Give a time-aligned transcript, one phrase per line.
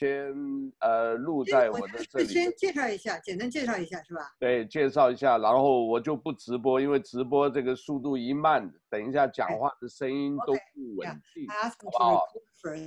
[0.00, 0.32] 先
[0.78, 2.24] 呃录在我的这里。
[2.24, 4.22] 先介绍一下，简单介绍一下是吧？
[4.38, 12.26] 对，介绍一下，然后我就不直播，因为直播这个速度一慢，等一下讲话的声音都不稳定，好不好？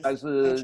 [0.02, 0.55] 但是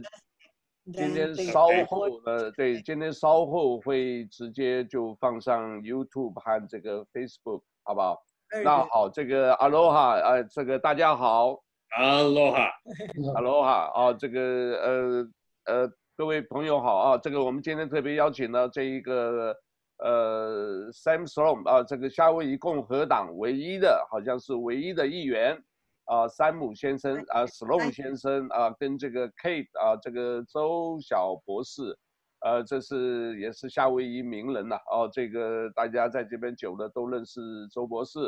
[0.92, 8.20] 今天稍后呢，对，今天稍后会直接就放上 YouTube 和这个 Facebook，好不好？
[8.64, 11.64] 那好，这个 Aloha，呃，这个大家好。
[11.96, 14.42] Aloha，Aloha 啊，这个
[14.84, 15.28] 呃
[15.66, 19.56] 呃，各位朋友好啊，这个我们今天特别邀请了这一个
[20.00, 25.58] 呃 Sam Sloan 啊，这个夏威夷共和党唯一的，好像是唯一的议员
[26.04, 31.98] 啊，山姆先生啊，Sloan 先生啊，跟这个 Kate 啊，这个周小博士，
[32.42, 37.40] 呃，这是也是夏威夷名人呐，哦，这个大家在这边久了都认识
[37.72, 38.20] 周博士，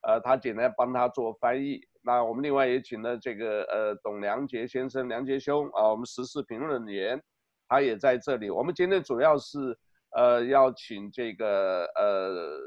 [0.00, 1.78] 呃，他简单帮他做翻译。
[2.00, 7.22] 那我们另外也请了这个呃董良杰先生，良杰兄啊，我们时事评论员，
[7.68, 8.50] 他也在这里。
[8.50, 9.78] 我们今天主要是
[10.16, 12.58] 呃要请这个呃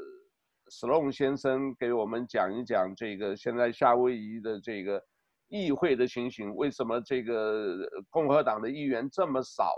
[0.70, 5.02] 史隆先生给我们讲一讲这个现在夏威夷的这个
[5.48, 7.78] 议会的情形，为什么这个
[8.10, 9.72] 共和党的议员这么少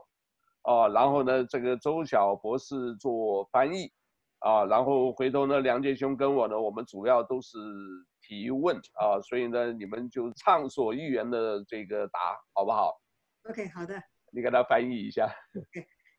[0.63, 0.89] 啊？
[0.89, 3.91] 然后呢，这个周晓博士做翻译
[4.39, 7.59] 啊，然后回头呢，梁杰兄跟我呢，我们主要都是。
[8.23, 12.93] 提问啊，所以呢，你们就畅所欲言的这个答，好不好
[13.49, 13.95] ？OK，好的。
[14.31, 15.35] 你给他翻译一下。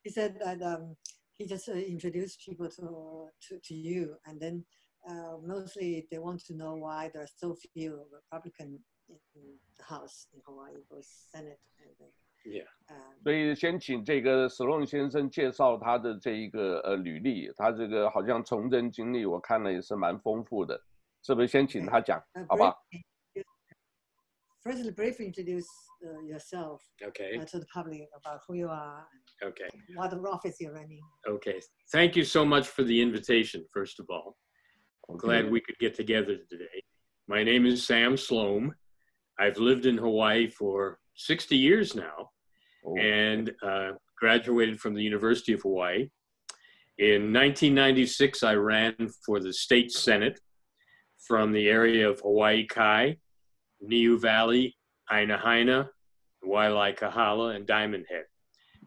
[0.03, 0.95] He said that um,
[1.37, 4.63] he just uh, introduced people to, to to you, and then
[5.07, 10.27] uh, mostly they want to know why there are so few Republican in the House
[10.33, 12.05] in Hawaii, both Senate and the
[12.43, 12.65] Yeah.
[13.21, 20.83] 所以先请这个 Slom 先生介绍他的这一个呃履历，他这个好像从政经历我看了也是蛮丰富的，
[21.21, 21.47] 是不是？
[21.47, 22.75] 先请他讲，好吧
[24.63, 25.67] ？First, briefly introduce
[26.25, 26.81] yourself.
[27.03, 27.37] Okay.
[27.37, 29.05] To the public about who you are.
[29.43, 29.69] Okay.
[29.95, 31.01] What office you're running.
[31.27, 31.59] Okay.
[31.91, 33.65] Thank you so much for the invitation.
[33.73, 34.37] First of all,
[35.09, 36.83] I'm glad we could get together today.
[37.27, 38.71] My name is Sam Slom.
[39.39, 42.29] I've lived in Hawaii for 60 years now,
[42.85, 42.97] oh.
[42.97, 46.09] and uh, graduated from the University of Hawaii.
[46.97, 48.95] In 1996, I ran
[49.25, 50.39] for the state senate
[51.27, 53.17] from the area of Hawaii Kai,
[53.81, 54.75] Niu Valley,
[55.11, 55.89] Aina Haina,
[56.43, 58.25] Waialae Kahala, and Diamond Head.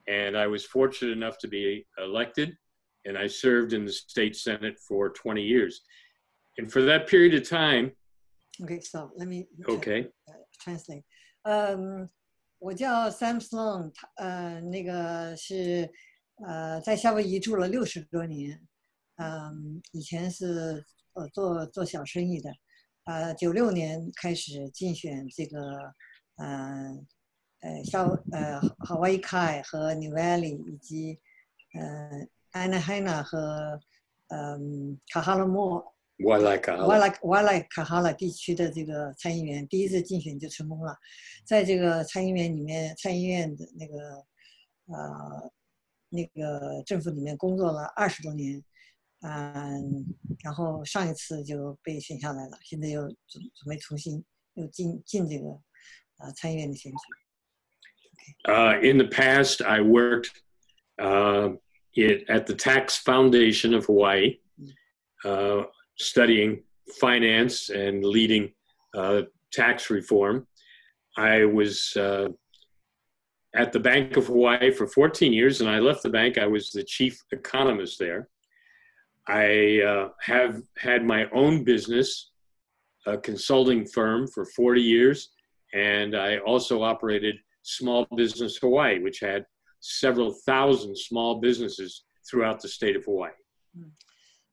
[0.08, 2.56] And I was fortunate enough to be elected,
[3.04, 5.82] and I served in the state senate for 20 years.
[6.58, 7.92] And for that period of time,
[8.62, 10.08] Okay, so let me okay
[10.60, 11.02] translate.
[11.42, 12.08] 嗯、um,，
[12.60, 15.90] 我叫 Sam Slom，呃，那个是
[16.46, 18.60] 呃在夏威夷住了六十多年，
[19.16, 20.84] 嗯，以前是
[21.14, 22.50] 呃做做小生意的，
[23.06, 25.58] 呃，九六年开始竞选这个
[26.36, 27.06] 呃，
[27.60, 31.20] 呃，小呃，Hawaii Kai 和 New Valley 以及
[31.78, 33.80] 呃，Anaheim 和
[34.28, 40.96] 嗯，卡哈拉莫瓦莱卡瓦莱瓦莱卡哈拉地区的这个参议员，第一次竞选就成功了，
[41.44, 44.24] 在这个参议员里面，参议院的那个，
[44.86, 45.52] 呃，
[46.08, 48.62] 那个政府里面工作了二十多年。
[49.26, 50.04] 嗯，
[50.42, 54.22] 然后上一次就被选下来了，现在又准准备重新
[54.52, 55.58] 又进进这个
[58.46, 58.54] Okay.
[58.54, 60.30] Uh, in the past, I worked
[61.00, 61.50] uh,
[61.94, 64.38] it, at the Tax Foundation of Hawaii,
[65.24, 65.62] uh,
[65.98, 66.62] studying
[67.00, 68.52] finance and leading
[68.94, 70.46] uh, tax reform.
[71.16, 72.28] I was uh,
[73.54, 76.38] at the Bank of Hawaii for 14 years, and I left the bank.
[76.38, 78.28] I was the chief economist there.
[79.28, 82.32] I uh, have had my own business,
[83.06, 85.30] a consulting firm for 40 years,
[85.73, 89.45] and I also operated Small Business Hawaii, which had
[89.79, 93.33] several thousand small businesses throughout the state of Hawaii.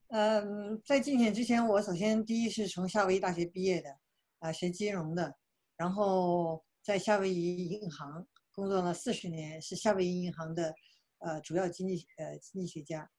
[0.09, 3.91] 嗯，在竞选之前，我首先第一是从夏威夷大学毕业的，
[4.39, 5.35] 啊，学金融的，
[5.77, 10.73] 然后在夏威夷银行工作了四十年，是夏威夷银行的
[11.19, 13.11] 呃主要经济呃经济学家。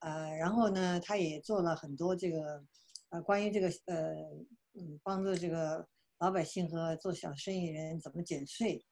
[0.00, 2.64] 呃，然后呢，他也做了很多这个，
[3.08, 4.14] 呃，关于这个呃，
[4.74, 5.84] 嗯，帮助这个
[6.23, 8.85] 老百姓和做小生意人怎么减税，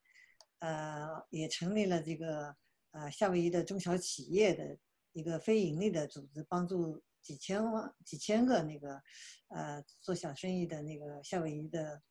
[0.60, 2.54] 呃，也成立了这个
[2.92, 4.78] 呃夏威夷的中小企业的
[5.13, 9.01] 一个非盈利的组织，帮助几千万、几千个那个
[9.48, 12.01] 呃做小生意的那个夏威夷的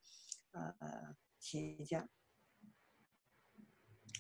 [0.52, 2.08] 呃呃企业家。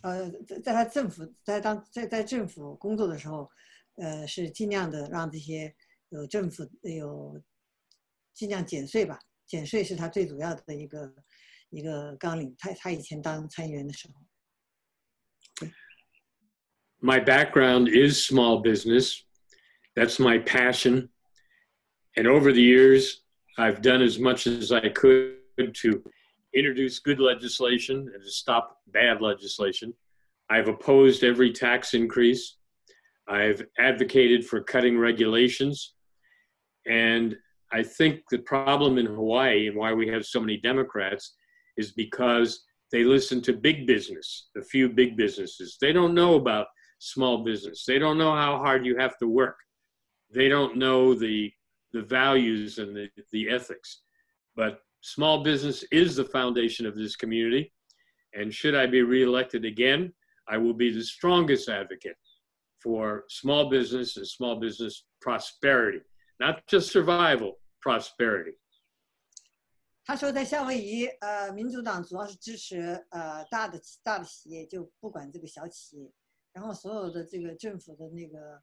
[0.02, 3.50] 呃，在在他政府在当在在政府工作的时候。
[3.96, 5.74] 呃，是尽量的让这些
[6.08, 7.38] 有政府有
[8.32, 9.18] 尽量减税吧，
[9.49, 11.13] 减税是他最主要的一个
[11.69, 12.55] 一个纲领。
[12.57, 14.25] 他他以前当参议员的时候。
[17.05, 19.23] my background is small business.
[19.95, 21.09] That's my passion.
[22.17, 23.21] And over the years,
[23.59, 26.03] I've done as much as I could to
[26.53, 29.93] introduce good legislation and to stop bad legislation.
[30.49, 32.57] I've opposed every tax increase.
[33.27, 35.93] I've advocated for cutting regulations.
[36.87, 37.37] And
[37.72, 41.34] I think the problem in Hawaii and why we have so many Democrats
[41.76, 45.78] is because they listen to big business, the few big businesses.
[45.80, 46.66] They don't know about
[46.98, 47.84] small business.
[47.86, 49.56] They don't know how hard you have to work.
[50.32, 51.52] They don't know the
[51.92, 54.02] the values and the, the ethics.
[54.54, 57.72] But small business is the foundation of this community.
[58.34, 60.12] And should I be reelected again,
[60.48, 62.16] I will be the strongest advocate
[62.80, 66.00] for small business and small business prosperity,
[66.38, 68.58] not just survival, prosperity.
[70.02, 76.12] 他说，在夏威夷，呃，民主党主要是支持呃大的大的企业，就不管这个小企业，
[76.52, 78.60] 然后所有的这个政府的那个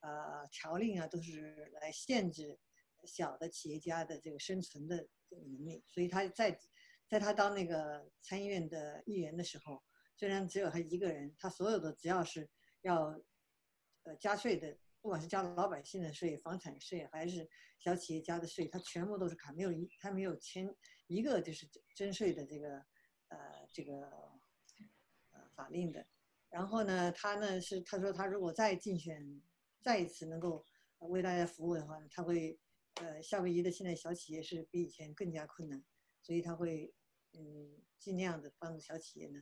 [0.00, 2.58] 呃条令啊，都是来限制
[3.06, 5.82] 小的企业家的这个生存的这个能力。
[5.86, 6.58] 所以他在
[7.08, 9.82] 在他当那个参议院的议员的时候，
[10.16, 12.50] 虽然只有他一个人，他所有的只要是
[12.82, 13.18] 要
[14.02, 17.48] 呃加税的，不管是加老百姓的税、房产税还是
[17.78, 20.68] 小企业家的税，他全部都是砍，没有一他没有签
[21.06, 22.76] 一个就是征税的这个
[23.28, 24.02] 呃这个
[25.30, 26.06] 呃法令的。
[26.50, 29.40] 然后呢，他呢是他说他如果再竞选，
[29.80, 30.64] 再一次能够
[30.98, 32.58] 为大家服务的话，他会
[32.96, 35.82] 呃夏威夷的现在小企业是比以前更加困难，
[36.20, 36.92] 所以他会
[37.32, 39.40] 嗯尽量的帮助小企业呢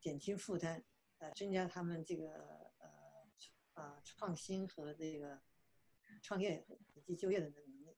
[0.00, 0.84] 减轻负担，
[1.18, 2.69] 呃增加他们这个
[3.79, 5.39] 啊创新和这个
[6.21, 7.95] 创业以及就业的能力。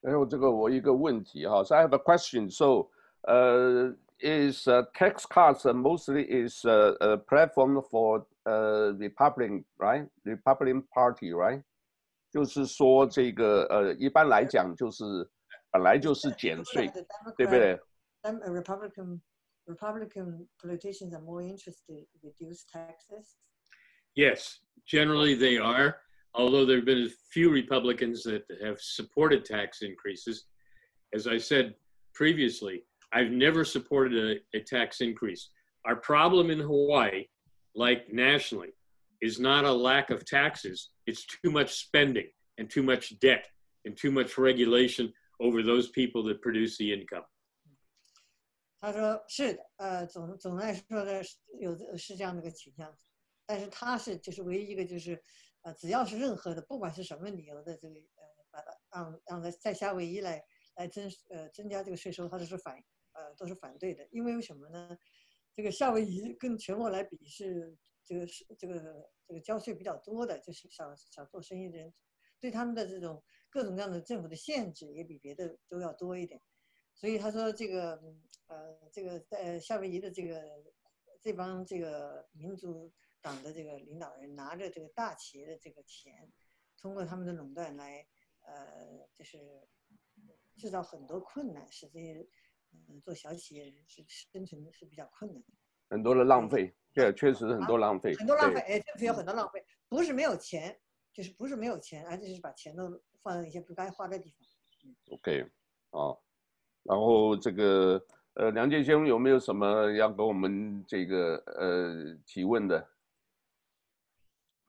[0.00, 2.50] 然后这个我一个问题哈，So I have a question.
[2.50, 2.90] So,
[3.22, 10.08] uh, is uh, tax cuts mostly is uh, a platform for uh, Republican, right?
[10.22, 11.62] Republican Party, right?
[12.30, 15.04] 就是说这个呃，一般来讲就是
[15.70, 16.90] 本来就是减税，
[17.36, 17.78] 对不对？
[18.22, 19.20] Republican
[19.66, 23.36] Republican politicians are more interested in reduce taxes.
[24.14, 25.98] Yes, generally they are.
[26.34, 30.46] Although there have been a few Republicans that have supported tax increases,
[31.14, 31.74] as I said
[32.12, 35.50] previously, I've never supported a, a tax increase.
[35.86, 37.26] Our problem in Hawaii,
[37.74, 38.72] like nationally,
[39.22, 42.28] is not a lack of taxes, it's too much spending
[42.58, 43.46] and too much debt
[43.86, 47.24] and too much regulation over those people that produce the income.
[48.78, 51.22] 他说是的，呃，总总的来说的
[51.58, 52.94] 有是这样的一个倾向，
[53.45, 55.21] 但是他是就是唯一一个就是，
[55.61, 60.43] 呃，只要是任何的，不管是什么理由的这个呃，把它让让在在夏威夷来
[60.75, 62.75] 来增呃增加这个税收，他都是反
[63.13, 64.97] 呃，都是反对的，因为为什么呢？
[65.53, 71.93] 这个夏威夷跟全国来比是这个是这个这个交税比较多的，就是想想做生意的人，
[72.39, 76.41] 对他们的这种各种各样的政府的限制也比别的都要多一点。
[76.93, 78.01] 所以他说这个
[78.47, 80.41] 呃，这个在夏威夷的这个
[81.21, 82.91] 这帮这个民族
[83.21, 86.31] 党的这个领导人拿着这个大企业的这个钱，
[86.77, 88.05] 通过他们的垄断来
[88.41, 89.39] 呃，就是
[90.57, 92.27] 制造很多困难，使这些。
[92.73, 95.47] 嗯，做小企业人是生存是比较困难的，
[95.89, 100.79] 很多的浪费，对，确实很多浪费，很多浪费，哎，政府有很多浪费，不是没有钱，
[101.11, 104.47] 就是不是没有钱，而且是把钱都放在一些不该花的地方。
[105.09, 105.41] OK，
[105.89, 106.15] 啊，
[106.83, 108.01] 然后这个
[108.35, 112.89] 呃，梁建兄有没有什么要跟我们这个呃提问的？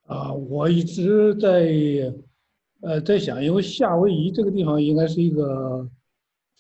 [0.07, 1.73] 啊，我一直在
[2.83, 5.89] 呃在想，因为夏威夷这个地方应该是一个。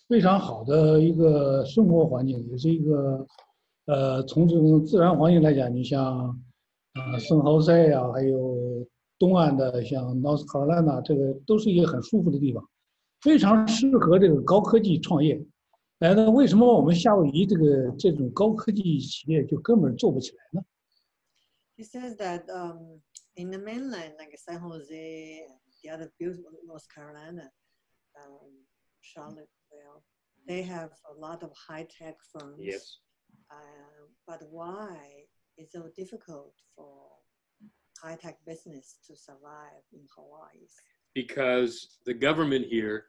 [0.08, 3.26] 非常好的一个生活环境，也是一个，
[3.86, 6.28] 呃，从这种自然环境来讲，你像，
[6.92, 8.86] 啊，圣豪塞呀，还有
[9.18, 12.62] 东岸的像 North Carolina，这个都是一个很舒服的地方，
[13.22, 15.42] 非常适合这个高科技创业。
[16.00, 20.62] 哎，那为什么我们夏威夷这个这种高科技企业就根本做不起来呢
[21.76, 23.00] ？He says that um
[23.36, 25.42] in the mainland like San Jose,
[25.82, 27.50] the other beautiful North Carolina,
[28.22, 28.50] um,
[29.00, 29.48] Charlotte.
[29.70, 30.02] well.
[30.46, 32.58] They have a lot of high tech firms.
[32.60, 32.98] Yes.
[33.50, 34.96] Uh, but why
[35.58, 37.08] is it so difficult for
[38.02, 40.66] high tech business to survive in Hawaii?
[41.14, 43.06] Because the government here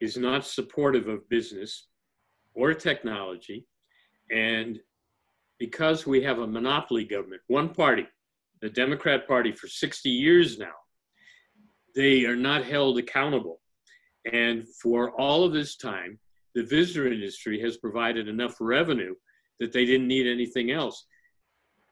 [0.00, 1.88] is not supportive of business
[2.54, 3.66] or technology.
[4.30, 4.80] And
[5.58, 8.06] because we have a monopoly government, one party,
[8.60, 10.74] the Democrat Party, for 60 years now,
[11.94, 13.60] they are not held accountable
[14.32, 16.18] and for all of this time,
[16.54, 19.14] the visitor industry has provided enough revenue
[19.60, 21.06] that they didn't need anything else.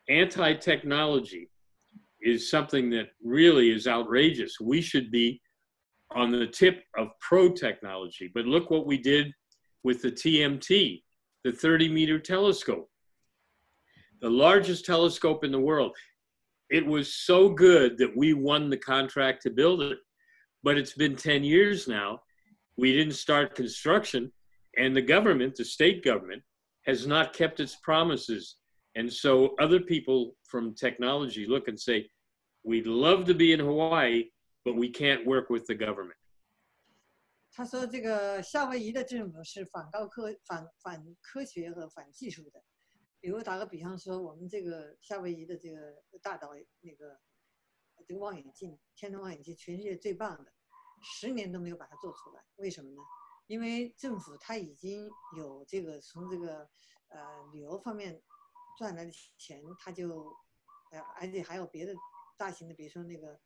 [0.08, 1.50] Anti technology
[2.22, 4.58] is something that really is outrageous.
[4.60, 5.40] We should be
[6.10, 8.30] on the tip of pro technology.
[8.34, 9.32] But look what we did
[9.82, 11.02] with the TMT,
[11.44, 12.88] the 30 meter telescope,
[14.23, 15.95] the largest telescope in the world.
[16.69, 19.97] It was so good that we won the contract to build it.
[20.61, 22.19] But it's been 10 years now.
[22.77, 24.31] We didn't start construction,
[24.77, 26.43] and the government, the state government,
[26.85, 28.57] has not kept its promises.
[28.95, 32.09] And so other people from technology look and say,
[32.63, 34.25] we'd love to be in Hawaii,
[34.65, 36.15] but we can't work with the government.
[37.51, 42.63] 他说：“这个夏威夷的政府是反高科、反反科学和反技术的。
[43.24, 46.50] 比如打个比方说，我们这个夏威夷的这个大岛
[46.82, 47.18] 那个
[48.06, 50.52] 这个望远镜，天文望远镜，全世界最棒的，
[51.02, 52.44] 十年都没有把它做出来。
[52.56, 53.00] 为什么呢？
[53.46, 56.68] 因为政府它已经有这个从这个
[57.08, 57.18] 呃
[57.50, 58.22] 旅游方面
[58.76, 60.30] 赚来的钱，它就
[60.90, 61.94] 呃而且还有别的
[62.36, 63.40] 大型的，比如说那个。”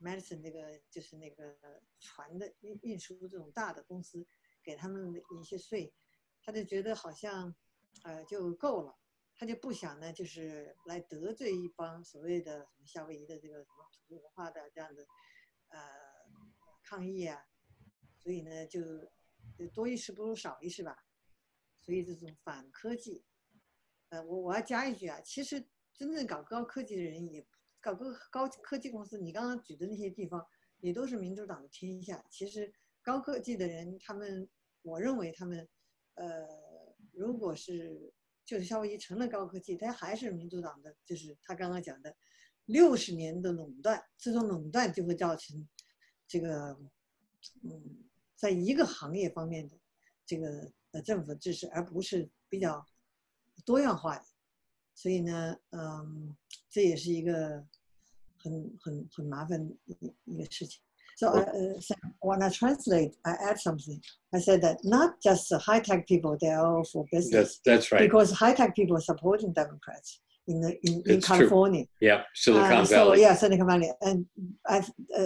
[0.00, 1.56] medicine 那个就是那个
[1.98, 4.26] 船的运运输这种大的公司，
[4.62, 5.94] 给他们一些税，
[6.42, 7.54] 他就觉得好像，
[8.02, 8.98] 呃就够了，
[9.36, 15.02] 他就不想呢，就是来得罪一帮所谓的什么夏威夷的这个什么土著文化的这样的，
[15.68, 15.80] 呃
[16.82, 17.44] 抗议啊，
[18.18, 18.80] 所以呢就
[19.72, 21.04] 多一事不如少一事吧，
[21.80, 23.24] 所以这种反科技，
[24.10, 27.46] 呃我我要加一句啊，其实真正搞高科技的人也。
[27.84, 30.42] 搞个高科技公司，你刚刚举的那些地方
[30.78, 32.24] 也都是民主党的天下。
[32.30, 32.72] 其实
[33.02, 34.48] 高科技的人，他们，
[34.80, 35.68] 我认为他们，
[36.14, 36.48] 呃，
[37.12, 38.10] 如果是
[38.44, 42.14] 就是夏威夷成了高科技，它还是民主党的，就是他刚刚讲的
[42.66, 45.66] 六十年的垄断，这种垄断就会造成
[46.28, 46.78] 这个，
[47.62, 48.04] 嗯，
[48.36, 49.76] 在一个行业方面的
[50.26, 52.86] 这个呃政府支持，而不是比较
[53.64, 54.24] 多样化的。
[54.94, 56.36] 所以呢，嗯，
[56.68, 57.66] 这也是一个
[58.36, 60.83] 很很很麻烦一一个事情。
[61.16, 64.00] So I, uh, so when I translate, I add something.
[64.34, 67.32] I said that not just the high tech people, they are all for business.
[67.32, 68.00] That's, that's right.
[68.00, 71.84] Because high tech people are supporting Democrats in the in, in California.
[71.84, 72.08] True.
[72.08, 73.16] Yeah, Silicon uh, Valley.
[73.16, 74.26] So yeah, Silicon Valley, and
[74.68, 74.82] uh,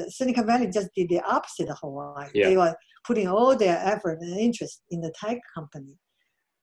[0.09, 2.29] Silicon Valley just did the opposite of Hawaii.
[2.35, 2.51] Yeah.
[2.51, 2.75] They were
[3.07, 5.97] putting all their effort and interest in the tech company.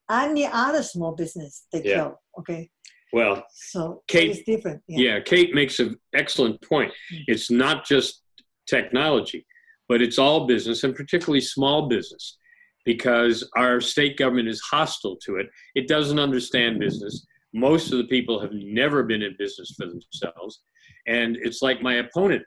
[0.10, 1.96] Any other small business they yeah.
[1.96, 2.22] kill.
[2.40, 2.70] Okay.
[3.12, 4.82] Well, so Kate, it's different.
[4.88, 5.16] Yeah.
[5.16, 6.92] yeah, Kate makes an excellent point.
[7.14, 7.24] Mm.
[7.28, 8.25] It's not just
[8.68, 9.46] technology,
[9.88, 12.38] but it's all business and particularly small business
[12.86, 15.48] because our state government is hostile to it.
[15.74, 17.26] It doesn't understand business.
[17.54, 20.62] Most of the people have never been in business for themselves.
[21.08, 22.44] And it's like my opponent.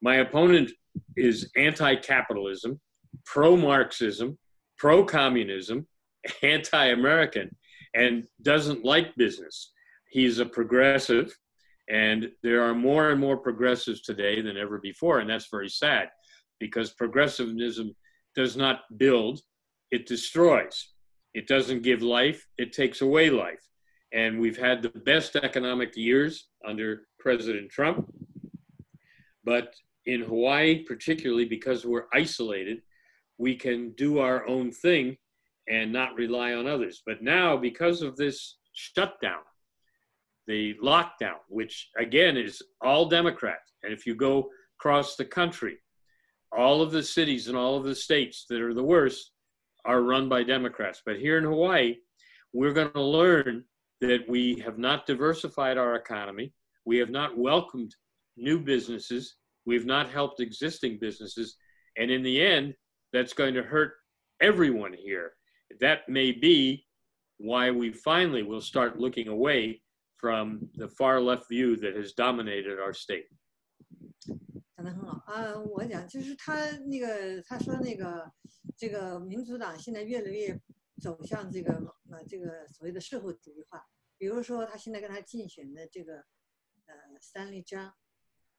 [0.00, 0.70] My opponent
[1.16, 2.80] is anti capitalism,
[3.24, 4.38] pro Marxism,
[4.78, 5.86] pro communism,
[6.42, 7.54] anti American,
[7.94, 9.72] and doesn't like business
[10.08, 11.36] he's a progressive,
[11.88, 16.10] and there are more and more progressives today than ever before, and that's very sad
[16.60, 17.94] because progressivism
[18.34, 19.40] does not build,
[19.90, 20.88] it destroys.
[21.34, 23.64] It doesn't give life, it takes away life.
[24.12, 28.12] And we've had the best economic years under President Trump.
[29.44, 29.74] But
[30.06, 32.82] in Hawaii, particularly because we're isolated,
[33.36, 35.16] we can do our own thing
[35.68, 37.02] and not rely on others.
[37.06, 39.42] But now, because of this shutdown,
[40.48, 43.60] the lockdown, which again is all Democrat.
[43.84, 44.48] And if you go
[44.80, 45.76] across the country,
[46.56, 49.32] all of the cities and all of the states that are the worst
[49.84, 51.02] are run by Democrats.
[51.04, 51.96] But here in Hawaii,
[52.52, 53.64] we're going to learn
[54.00, 56.52] that we have not diversified our economy.
[56.86, 57.94] We have not welcomed
[58.36, 59.36] new businesses.
[59.66, 61.56] We've not helped existing businesses.
[61.98, 62.74] And in the end,
[63.12, 63.92] that's going to hurt
[64.40, 65.32] everyone here.
[65.80, 66.86] That may be
[67.36, 69.82] why we finally will start looking away
[70.18, 73.28] from the far left view that has dominated our state.
[74.76, 75.58] 讲得很好啊！
[75.58, 78.30] 我讲就是他那个他说那个
[78.76, 80.60] 这个民主党现在越来越
[81.00, 81.72] 走向这个
[82.10, 83.84] 呃这个所谓的社会主义化。
[84.16, 86.24] 比如说他现在跟他竞选的这个
[86.86, 87.94] 呃 Stanley 张，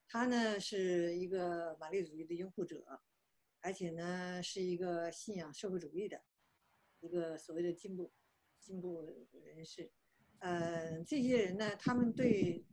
[0.08, 3.02] 他呢是一个马列主义的拥护者，
[3.62, 6.22] 而且呢是一个信仰社会主义的
[7.02, 8.12] 一个所谓的进步
[8.60, 9.92] 进步人士。
[10.40, 12.66] 呃，这些人呢，他们对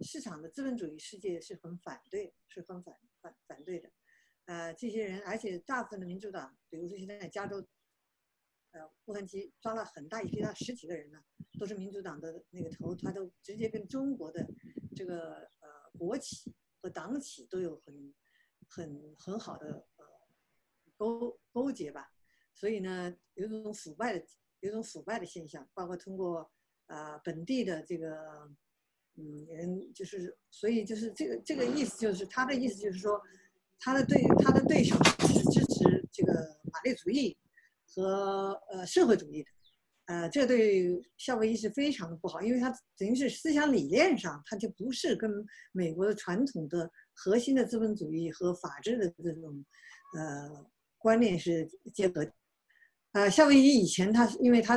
[0.00, 3.88] 市场的资本主义世界是很反对，是很反反反对的。
[4.46, 7.64] 呃，这些人，而且大部分的民主党，比如说现在加州，
[8.72, 11.22] 呃，洛杉矶抓了很大一批，他十几个人呢，
[11.60, 14.44] 都是民主党的那个头，他都直接跟中国的
[14.96, 18.12] 这个呃国企和党企都有很
[18.68, 20.04] 很很好的呃
[20.96, 22.12] 勾勾结吧。
[22.52, 24.26] 所以呢，有一种腐败的，
[24.58, 26.52] 有一种腐败的现象，包括通过。
[26.86, 28.16] 啊，本地的这个，
[29.16, 33.20] 嗯，人就是所以就是这个这个意思，就是他的意思就是说，
[33.78, 36.32] 他的对他的对手是支持这个
[36.72, 37.36] 马列主义
[37.86, 39.48] 和呃社会主义的。
[40.06, 45.30] 呃，这对夏威夷是非常的不好，因为他等于是思想理念上，他就不是跟
[45.70, 49.64] 美国的传统的核心的资本主义和法治的这种
[50.18, 50.66] 呃
[50.98, 52.26] 观念是结合。
[53.12, 54.76] 呃，夏威夷以前它因为它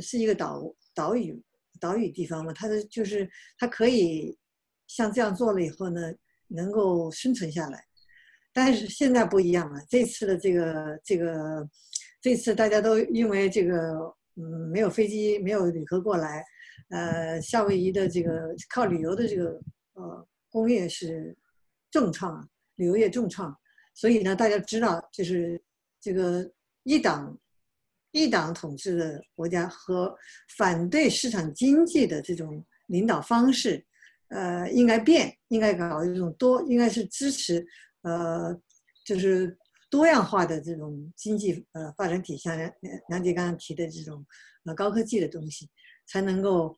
[0.00, 0.62] 是一个岛
[0.94, 1.42] 岛屿
[1.80, 4.36] 岛屿地方嘛，它的就是它可以
[4.86, 6.00] 像这样做了以后呢，
[6.48, 7.84] 能够生存下来。
[8.52, 11.68] 但是现在不一样了，这次的这个这个
[12.20, 14.14] 这次大家都因为这个。
[14.36, 16.44] 嗯，没有飞机，没有旅客过来，
[16.88, 19.60] 呃，夏威夷的这个靠旅游的这个
[19.92, 21.36] 呃工业是
[21.88, 23.56] 重创，旅游业重创，
[23.94, 25.62] 所以呢，大家知道，就是
[26.00, 26.50] 这个
[26.82, 27.38] 一党
[28.14, 30.16] 一党统治的国家和
[30.56, 33.84] 反对市场经济的这种领导方式，
[34.28, 37.62] 呃，应该变，应该搞一种多，应该是支持，
[38.00, 38.58] 呃，
[39.04, 39.54] 就是。
[39.90, 42.72] 多样化的这种经济呃发展体，像梁
[43.10, 44.26] 梁杰刚刚提的这种
[44.64, 45.70] 呃高科技的东西，
[46.04, 46.76] 才能够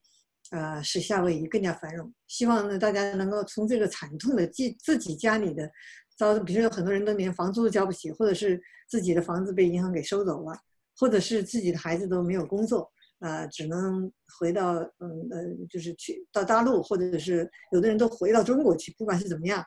[0.50, 2.12] 呃使夏威夷更加繁荣。
[2.26, 5.70] 希望呢大家能够从这个惨痛的自自己家里的
[6.14, 10.54] 遭，比如说有很多人都连房租都交不起，或者是自己的房子被银行给收走了，
[10.96, 19.64] 或者是自己的孩子都没有工作啊，只能回到嗯呃就是去到大陆，或者是有的人都回到中国去，不管是怎么样，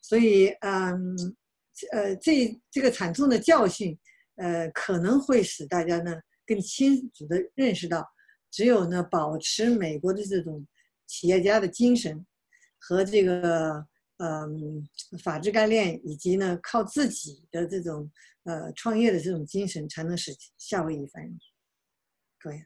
[0.00, 1.16] 所以嗯。
[1.90, 3.98] 呃，这这个惨痛的教训，
[4.36, 6.14] 呃，可能会使大家呢
[6.46, 8.06] 更清楚的认识到，
[8.50, 10.64] 只有呢保持美国的这种
[11.06, 12.26] 企业家的精神
[12.78, 13.82] 和这个
[14.21, 14.87] 嗯
[15.23, 18.09] 法治概念，以及呢靠自己的这种
[18.43, 21.37] 呃创业的这种精神，才能使夏威夷繁荣。
[22.39, 22.57] 可以。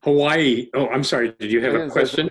[0.00, 0.70] Hawaii.
[0.72, 1.32] Oh, I'm sorry.
[1.32, 2.30] Did you have a question?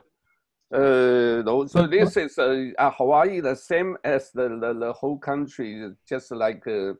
[0.71, 5.17] Uh, no, so this is uh, uh, Hawaii, the same as the, the, the whole
[5.17, 6.93] country, just like uh,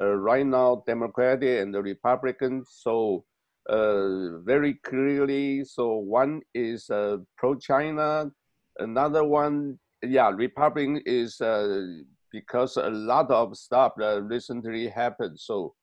[0.00, 2.64] uh, right now, Democratic and the Republican.
[2.66, 3.24] So
[3.68, 8.30] uh, very clearly, so one is uh, pro-China,
[8.78, 11.85] another one, yeah, Republican is uh,
[12.31, 15.39] because a lot of stuff that recently happened.
[15.39, 15.75] So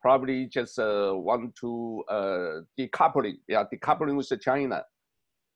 [0.00, 4.82] probably just uh, want to uh, decoupling, yeah, decoupling with China.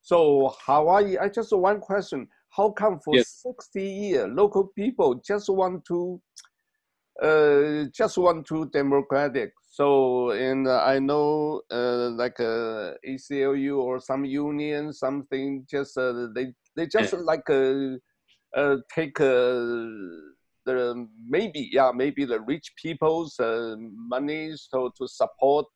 [0.03, 3.43] So Hawaii, I just one question: How come for yes.
[3.43, 6.21] sixty years local people just want to,
[7.23, 9.53] uh, just want to democratic?
[9.71, 16.53] So and I know uh, like uh, ACLU or some union something just uh, they
[16.77, 17.97] they just like uh,
[18.57, 19.85] uh, take uh,
[20.67, 25.67] the maybe yeah maybe the rich people's uh, money so to support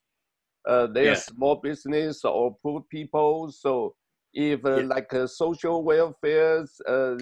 [0.66, 1.14] uh, their yeah.
[1.14, 3.50] small business or poor people.
[3.50, 3.94] So
[4.34, 4.86] if uh, yeah.
[4.86, 7.16] like social welfare uh,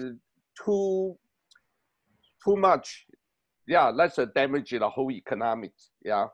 [0.63, 1.17] too
[2.43, 3.05] too much
[3.67, 6.27] yeah that's a damage the whole economics yeah.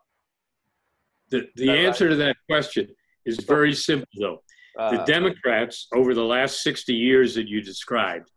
[1.30, 2.88] The, the answer to that question
[3.26, 4.42] is very simple though
[4.76, 8.32] the uh, democrats over the last 60 years that you described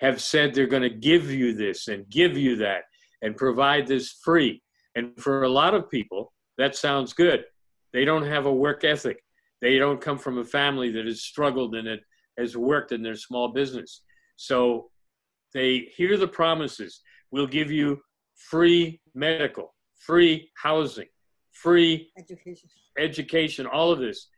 [0.00, 2.82] have said they're going to give you this and give you that
[3.22, 4.62] and provide this free
[4.94, 7.44] and for a lot of people that sounds good
[7.92, 9.18] they don't have a work ethic
[9.60, 12.00] they don't come from a family that has struggled and it
[12.38, 14.02] has worked in their small business.
[14.36, 14.90] So
[15.52, 17.00] they hear the promises.
[17.32, 18.00] We'll give you
[18.36, 21.08] free medical, free housing,
[21.52, 24.28] free education, education, all of this.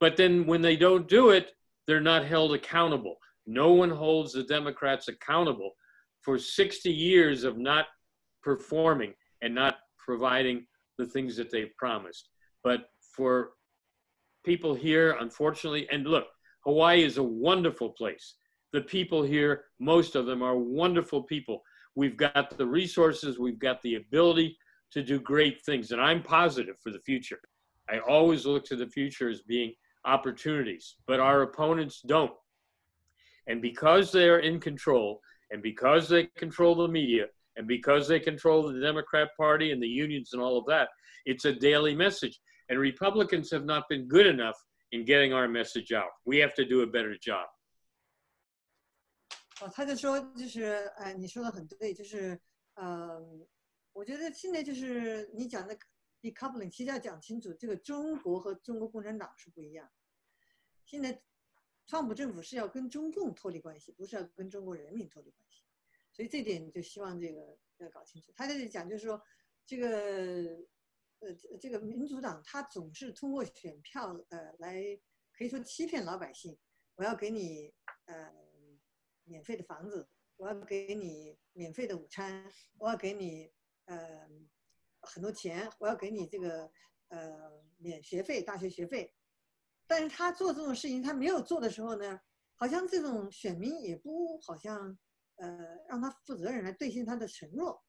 [0.00, 1.52] But then when they don't do it,
[1.86, 3.16] they're not held accountable.
[3.46, 5.72] No one holds the Democrats accountable
[6.22, 7.86] for 60 years of not
[8.42, 10.66] performing and not providing
[10.98, 12.28] the things that they've promised.
[12.62, 13.50] But for
[14.44, 16.26] people here, unfortunately, and look,
[16.64, 18.34] Hawaii is a wonderful place.
[18.72, 21.62] The people here, most of them are wonderful people.
[21.94, 24.56] We've got the resources, we've got the ability
[24.92, 27.40] to do great things, and I'm positive for the future.
[27.90, 29.72] I always look to the future as being
[30.05, 32.33] opportunities, but our opponents don't.
[33.47, 35.21] And because they are in control,
[35.51, 39.87] and because they control the media, and because they control the Democrat Party and the
[39.87, 40.89] unions and all of that,
[41.25, 42.39] it's a daily message.
[42.69, 44.57] And Republicans have not been good enough
[44.91, 46.09] in getting our message out.
[46.25, 47.47] We have to do a better job.
[49.61, 50.63] 哦，他就说，就是，
[50.97, 52.39] 哎，你说的很对，就是，
[52.75, 53.21] 呃，
[53.93, 55.77] 我觉得现在就是你讲的
[56.20, 59.90] decoupling，其实要讲清楚，这个中国和中国共产党是不一样。
[60.84, 61.22] 现在，
[61.86, 65.64] 川普政府是要跟中共脱离关系，不是要跟中国人民脱离关系，
[66.12, 68.32] 所以这点就希望这个要搞清楚。
[68.34, 69.22] 他在这里讲就是说，
[69.66, 70.66] 这个。
[71.20, 74.80] 呃，这个民主党他总是通过选票呃来
[75.32, 76.56] 可以说欺骗老百姓，
[76.94, 78.32] 我要给你呃
[79.24, 83.52] 免费的房子，我要给你免费的午餐，我要给你
[83.86, 84.30] 呃
[85.02, 86.70] 很多钱，我要给你这个
[87.08, 89.12] 呃免学费，大学学费。
[89.86, 92.20] 但是他做这种事情，他没有做的时候呢，
[92.56, 94.98] 好像这种选民也不好像
[95.36, 97.82] 呃让他负责任来兑现他的承诺。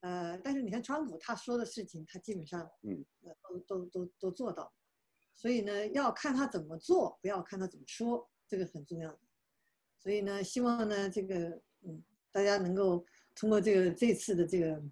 [0.00, 4.72] 呃，但是你看川普他说的事情，他基本上嗯呃都都都都做到。
[5.34, 9.18] 所以呢，要看他怎么做，不要看他怎么说，这个很重要的。
[9.96, 14.82] 所以呢，希望呢，这个嗯，大家能够通过这个这次的这个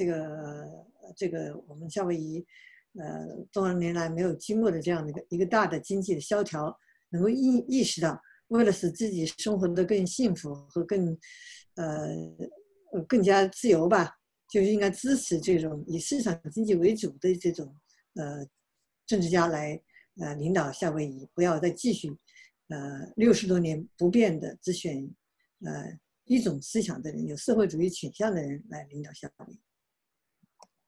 [0.00, 0.66] 这个
[1.14, 2.42] 这个我们夏威夷
[2.94, 6.74] 呃多少年来没有经过的这样的一个一个大的经济的萧条，
[7.10, 11.18] 能够意意识到，为了使自己生活的更幸福和更
[11.74, 12.08] 呃
[13.06, 14.10] 更加自由吧，
[14.48, 17.76] 就是应该支持这种以市场经济为主的这种
[18.14, 18.46] 呃
[19.06, 19.78] 政治家来。
[20.20, 22.10] 呃，领导夏威夷不要再继续，
[22.68, 25.08] 呃，六十多年不变的只选，
[25.64, 29.60] 呃，一种思想的人，有社会主义倾向的人来领导夏威夷。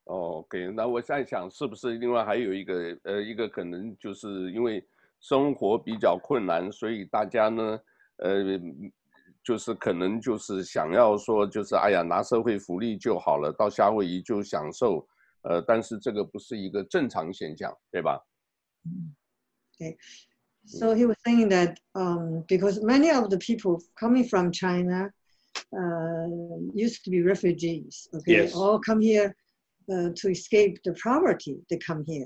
[0.05, 4.85] OK，那我在想，是不是另外还有一个，呃，一个可能就是因为
[5.21, 7.79] 生活比较困难，所以大家呢，
[8.17, 8.43] 呃，
[9.43, 15.07] 就是可能就是想要说，就是哎呀，拿社会福利就好了，到夏威夷就享受，
[15.43, 18.19] 呃，但是这个不是一个正常现象，对吧
[19.79, 19.95] ？Okay,
[20.65, 25.11] so he was saying that um, because many of the people coming from China
[25.71, 26.27] uh,
[26.73, 28.53] used to be refugees, okay, Yes.
[28.53, 29.33] all come here
[29.91, 31.57] uh, to escape the poverty.
[31.69, 32.25] They come here.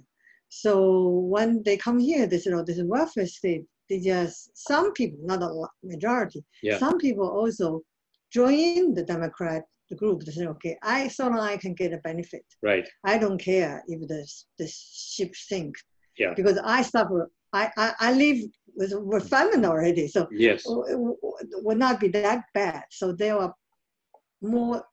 [0.49, 4.93] So when they come here, they said, "Oh, this is welfare state." They just some
[4.93, 6.43] people, not a lot, majority.
[6.61, 6.77] Yeah.
[6.77, 7.81] Some people also
[8.31, 10.23] join the Democrat the group.
[10.23, 12.45] They said, "Okay, I so long I can get a benefit.
[12.61, 12.87] Right.
[13.05, 15.81] I don't care if the the ship sinks.
[16.17, 16.33] Yeah.
[16.35, 17.29] because I suffer.
[17.53, 18.39] I, I, I live
[18.75, 20.65] with, with famine already, so Yes.
[20.65, 21.17] it w-
[21.65, 22.83] would not be that bad.
[22.91, 23.53] So they are
[24.41, 24.83] more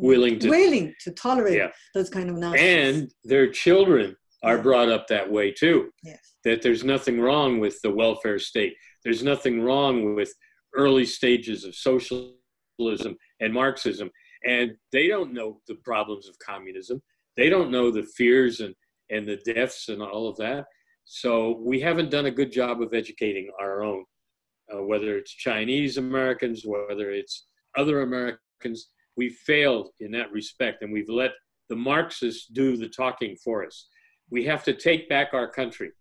[0.00, 1.70] Willing to willing to tolerate Yeah.
[1.94, 2.62] those kind of nonsense.
[2.62, 4.62] and their children are Yeah.
[4.62, 5.90] brought up that way too.
[6.02, 8.74] yes, that there's nothing wrong with the welfare state.
[9.04, 10.32] There's nothing wrong with
[10.74, 14.10] early stages of socialism and Marxism.
[14.44, 17.02] And they don't know the problems of communism.
[17.36, 18.74] They don't know the fears and,
[19.10, 20.66] and the deaths and all of that.
[21.04, 24.04] So we haven't done a good job of educating our own,
[24.72, 30.91] uh, whether it's Chinese Americans, whether it's other Americans We failed in that respect, and
[30.91, 31.31] we've let
[31.69, 33.87] the Marxists do the talking for us.
[34.29, 35.91] We have to take back our country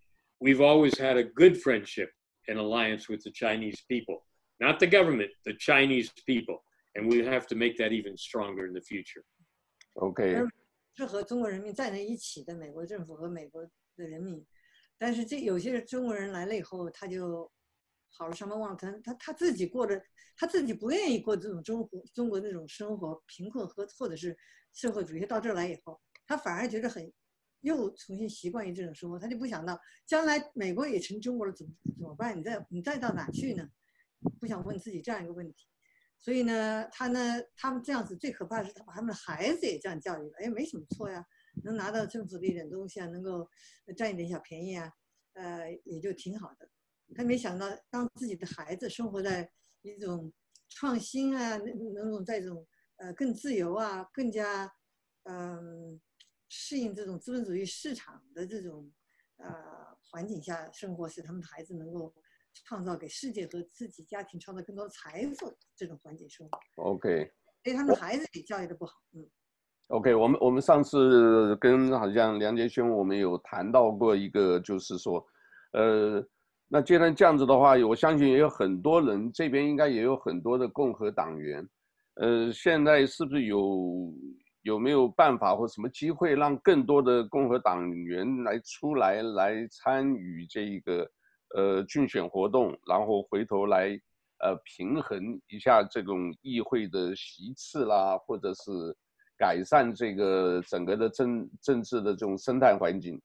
[0.41, 2.11] we've always had a good friendship
[2.49, 4.27] and alliance with the Chinese people,
[4.61, 6.63] not the government, the Chinese people.
[6.95, 9.25] And we have to make that even stronger in the future.
[9.95, 10.45] OK，
[10.97, 13.65] 是和中国人民站在一起的美国政府和美国
[13.97, 14.45] 的人民，
[14.97, 17.51] 但是这有些中国人来了以后，他就
[18.12, 20.02] 好了伤疤忘了疼，他他自己过着，
[20.36, 24.38] 他自己不愿意过这种中国中国那种生活，贫困和或者是
[24.74, 25.26] 社会主义。
[25.26, 27.12] 到这儿来以后，他反而觉得很
[27.62, 32.38] 又重新习惯于这种生活，他就不想到将来美国也成中国了，怎么怎么办？
[32.38, 33.68] 你再你再到哪去呢？
[34.40, 35.68] 不想问自己这样一个问题。
[36.18, 41.26] 所以呢，他呢，他们这样子最可怕的是，他把他们的孩子也这样教育了，哎，没什么错呀，
[41.64, 43.50] 能拿到政府的一点东西啊，能够
[43.96, 44.92] 占一点小便宜啊，
[45.34, 46.70] 呃，也就挺好的。
[47.16, 49.50] 他没想到，让自己的孩子生活在
[49.82, 50.32] 一种
[50.70, 52.66] 创新啊，那那种在一种
[52.98, 54.72] 呃更自由啊，更加
[55.24, 56.00] 嗯、
[56.48, 58.92] 适应这种资本主义市场的这种
[59.38, 59.54] 呃
[60.10, 62.14] 环境下生活，使他们的孩子能够
[62.54, 67.32] 创造给世界和自己家庭创造更多财富这种环境生活，OK
[67.64, 69.30] 所以他们的孩子也教育的不好，嗯。
[69.90, 75.26] OK，我们我们上次跟好像梁杰轩我们有谈到过一个，就是说，
[75.74, 76.24] 呃，
[76.72, 81.68] 那既然这样子的话，我相信也有很多人这边应该也有很多的共和党员，
[82.14, 84.14] 呃，现在是不是有
[84.62, 91.10] 有没有办法或什么机会让更多的共和党员来出来来参与这一个
[91.56, 94.00] 呃竞选活动，然后回头来
[94.44, 98.72] 呃平衡一下这种议会的席次啦，或者是
[99.40, 103.20] 改善这个整个的政政治的这种生态环境，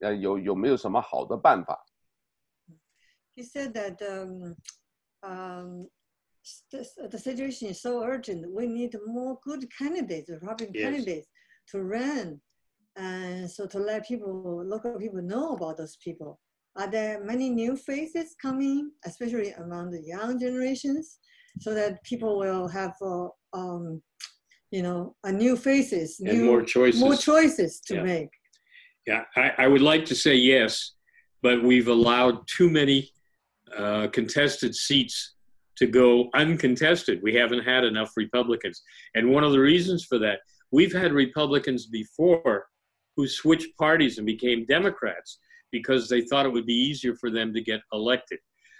[0.00, 1.78] 呃，有有没有什么好的办法？
[3.38, 4.56] He said that um,
[5.22, 5.86] um,
[6.72, 8.52] the, the situation is so urgent.
[8.52, 10.82] We need more good candidates, Republican Yes.
[10.82, 11.28] candidates,
[11.70, 12.40] to run,
[12.96, 16.40] and so to let people, local people, know about those people.
[16.74, 21.20] Are there many new faces coming, especially among the young generations,
[21.60, 24.02] so that people will have, uh, um,
[24.72, 27.00] you know, a new faces, And new more choices.
[27.00, 28.02] more choices to Yeah.
[28.02, 28.30] make.
[29.06, 30.94] Yeah, I, I would like to say yes,
[31.40, 33.12] but we've allowed too many
[33.76, 35.34] uh, contested seats
[35.76, 37.20] to go uncontested.
[37.22, 38.82] We haven't had enough Republicans.
[39.14, 40.40] And one of the reasons for that,
[40.72, 42.66] we've had Republicans before
[43.16, 45.38] who switched parties and became Democrats
[45.70, 48.38] because they thought it would be easier for them to get elected.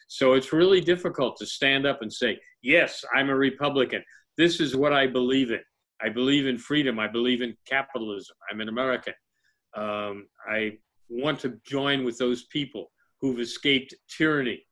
[0.08, 4.02] So it's really difficult to stand up and say, yes, I'm a Republican.
[4.36, 5.60] This is what I believe in.
[6.00, 6.98] I believe in freedom.
[6.98, 8.36] I believe in capitalism.
[8.50, 9.14] I'm an American.
[9.76, 14.62] Um, I want to join with those people who've escaped tyranny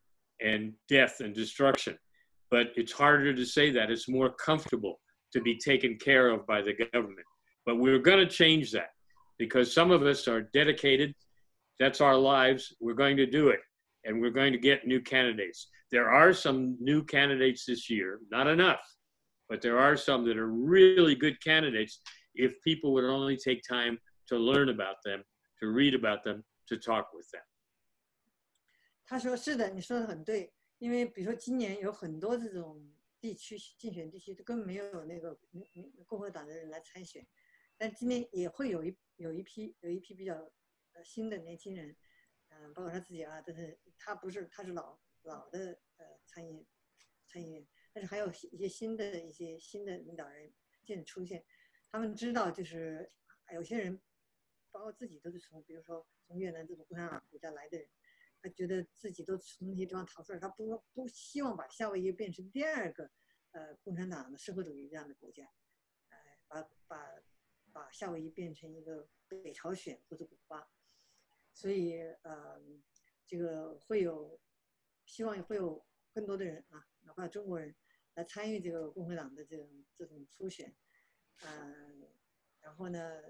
[0.41, 1.97] and death and destruction.
[2.51, 3.91] But it's harder to say that.
[3.91, 5.01] It's more comfortable
[5.33, 7.27] to be taken care of by the government.
[7.65, 8.91] But we're going to change that
[9.39, 11.15] because some of us are dedicated.
[11.81, 12.75] That's our lives.
[12.81, 13.61] We're going to do it.
[14.05, 15.69] And we're going to get new candidates.
[15.91, 18.81] There are some new candidates this year, not enough,
[19.49, 22.01] but there are some that are really good candidates
[22.35, 25.23] if people would only take time to learn about them,
[25.61, 27.43] to read about them, to talk with them.
[29.07, 30.53] 他说：“是的，你说的很对。
[30.79, 35.39] 因为比如说今年有很多这种地区竞选地区都根本没有那个
[36.05, 37.27] 共和党的人来参选，
[37.79, 40.35] 但今年也会有一有一批有一批比较
[40.93, 41.97] 呃新的年轻人，
[42.49, 46.67] 嗯，包括他自己啊，但是他不是他是老老的呃参议
[47.27, 50.53] 参议员，但是还有一些新的一些新的领导人
[50.85, 51.43] 渐出现，
[51.91, 53.11] 他们知道就是
[53.55, 53.99] 有些人，
[54.71, 57.89] 包括自己都是从比如说从越南这种共产党国家来的人。”
[58.47, 63.11] 他觉得自己都从那些地方逃出来，他不不希望把夏威夷变成第二个
[63.51, 65.45] 呃共产党的社会主义这样的国家，
[66.11, 67.23] 呃，把把
[67.73, 70.69] 把夏威夷变成一个北朝鲜或者古巴，
[71.53, 72.63] 所以呃，
[73.27, 74.41] 这个会有
[75.07, 77.75] 希望会有更多的人啊，哪怕中国人
[78.15, 80.73] 来参与这个共和党的这种这种初选，
[81.43, 82.09] 嗯，
[82.61, 83.23] 然后呢，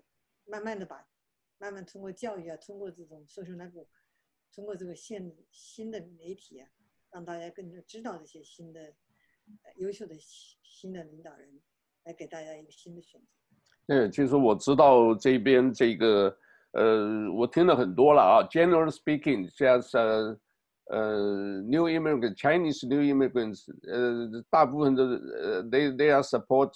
[0.44, 1.08] 慢慢的把
[1.56, 3.88] 慢慢通过教育啊，通过这种 social network。
[4.56, 6.66] 通过这个现新的媒体啊，
[7.12, 8.90] 让大家更知道这些新的、
[9.76, 11.60] 优秀的新的领导人，
[12.04, 13.26] 来给大家一个新的选择。
[13.88, 16.34] 嗯，其实我知道这边这个，
[16.72, 18.48] 呃，我听了很多了啊。
[18.48, 19.98] General speaking，像是
[20.86, 26.72] 呃，new immigrant Chinese new immigrants，呃，大部分的呃，they they are support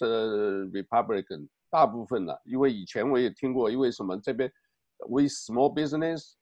[0.70, 4.52] Republican，大部分的，因为以前我也听过，因为什么这边
[5.08, 6.34] we small business。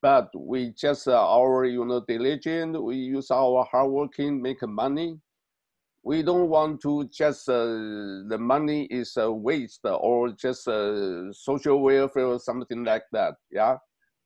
[0.00, 5.18] but we just uh, our you know diligent we use our hard working make money
[6.02, 7.64] we don't want to just uh,
[8.28, 13.76] the money is a waste or just uh, social welfare or something like that yeah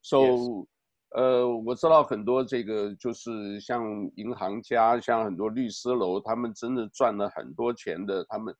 [0.01, 0.67] so yes.
[1.15, 3.81] 呃，我知道很多这个就是像
[4.17, 8.25] 银行家，像很多律师楼，他们真的赚了很多钱的。
[8.27, 8.53] 他们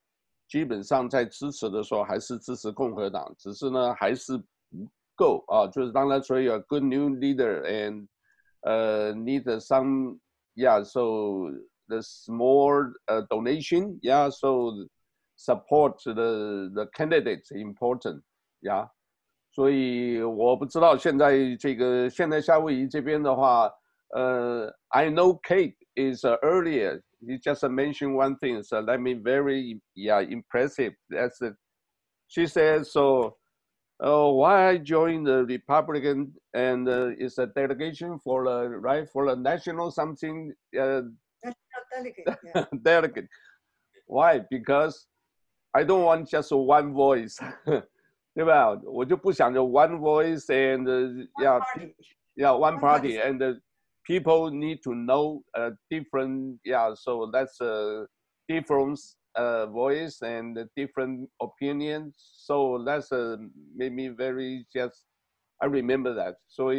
[0.47, 4.60] 基本上在支持的时候还是支持共和党，只是呢还是不
[5.15, 8.07] go 啊，就是当然所以 a good new leader and
[8.63, 10.19] uh need some
[10.55, 11.51] yeah so
[11.87, 14.71] the small uh, donation yeah so
[15.35, 18.21] support the the candidates important
[18.61, 18.87] yeah
[19.51, 23.71] 所以我不知道现在这个现在夏威夷这边的话，
[24.09, 27.01] 呃，I know Kate is uh, earlier.
[27.19, 30.93] You just mentioned one thing, so let me very yeah impressive.
[31.09, 31.55] That's it.
[32.27, 33.37] She said so
[34.03, 39.25] uh, why I joined the Republican and uh, it's a delegation for the right for
[39.27, 41.01] the national something uh,
[41.91, 42.27] delegate.
[42.43, 42.65] Yeah.
[42.83, 43.27] delegate.
[44.05, 44.41] Why?
[44.49, 45.07] Because
[45.73, 47.37] I don't want just one voice.
[48.35, 48.69] 对吧？
[48.85, 51.95] 我就不想着 one voice and uh, yeah, party.
[52.35, 53.29] yeah, one, One party, party.
[53.29, 53.55] and uh,
[54.05, 56.59] people need to know uh, different.
[56.63, 58.05] Yeah, so that's a
[58.47, 62.15] difference uh, voice and different opinions.
[62.17, 63.37] So that's uh,
[63.75, 65.05] made me very just.
[65.59, 66.35] I remember that.
[66.47, 66.71] So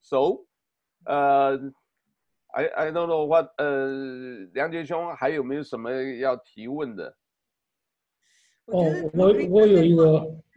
[0.00, 0.44] so,
[1.06, 1.56] uh,
[2.52, 7.16] I I don't know what 呃，梁杰兄还有没有什么要提问的？
[8.64, 10.04] 我觉得哦我可以我有一个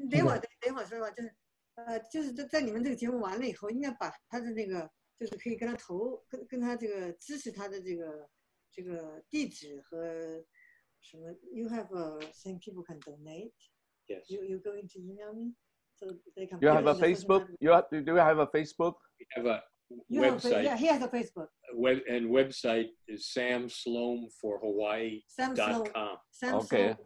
[0.10, 1.36] 等会儿等等会儿说吧，就是
[1.76, 8.30] 呃，就是在在你们这个节目完了以后，应该把他的那个，就是可以跟他投，跟跟他这个支持他的这个
[8.72, 10.44] 这个地址和
[11.03, 13.53] 什么，you have a some people can donate.
[14.09, 14.29] Yes.
[14.29, 15.55] You you going to email me
[15.95, 16.59] so they can.
[16.61, 17.47] You have a in the social Facebook?
[17.61, 18.95] You have, do you have a Facebook?
[19.19, 19.63] We have a
[20.09, 20.65] You have a, website.
[20.65, 21.49] yeah, he has a Facebook.
[21.75, 26.17] Web and website is Sam Slom for Hawaii Sam dot Slom, com.
[26.31, 26.89] Sam Okay.
[26.91, 26.97] Slom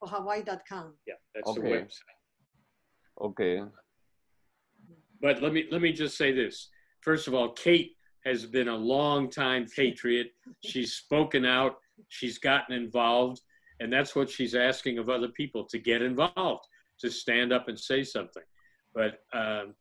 [0.00, 0.94] for Hawaii.com.
[1.06, 1.70] Yeah, that's the Okay.
[1.82, 2.16] website.
[3.28, 3.62] Okay.
[5.20, 6.68] But let me let me just say this.
[7.02, 7.92] First of all, Kate
[8.24, 10.28] has been a long time patriot.
[10.64, 11.76] She's spoken out.
[12.08, 13.40] She's gotten involved,
[13.80, 16.64] and that's what she's asking of other people to get involved,
[17.00, 18.42] to stand up and say something.
[18.94, 19.74] But um,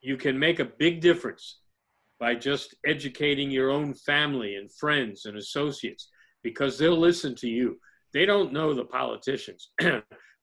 [0.00, 1.58] you can make a big difference
[2.18, 6.08] by just educating your own family and friends and associates
[6.42, 7.78] because they'll listen to you.
[8.12, 9.70] They don't know the politicians,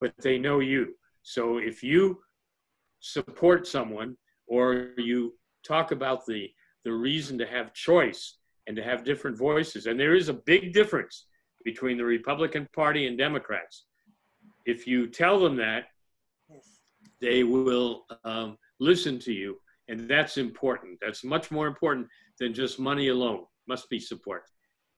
[0.02, 0.96] but they know you.
[1.22, 2.20] So if you
[3.00, 6.50] support someone or you talk about the,
[6.84, 8.38] the reason to have choice
[8.69, 11.27] and to have different voices, and there is a big difference
[11.65, 13.87] between the Republican Party and Democrats.
[14.67, 15.85] If you tell them that,
[16.49, 16.81] Yes.
[17.21, 19.61] they will um, listen to you.
[19.89, 20.99] And that's important.
[21.01, 23.45] That's much more important than just money alone.
[23.67, 24.43] Must be support.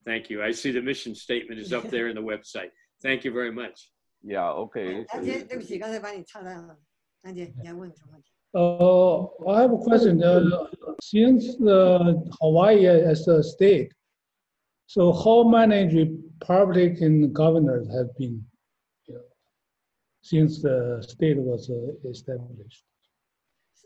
[0.05, 0.45] Thank you.
[0.45, 2.71] I see the mission statement is up there in the website.
[3.03, 3.91] Thank you very much.
[4.23, 6.79] Yeah, OK，丹姐，对不起，刚才把你岔断了。
[7.21, 8.30] 丹姐，你要问什么问题？
[8.54, 10.22] Uh, I have a question.
[10.24, 10.68] Uh,
[11.02, 13.94] since uh, Hawaii as a state,
[14.88, 18.44] so how many Republican governors have been
[19.08, 19.22] you know,
[20.22, 22.84] since the state was uh, established?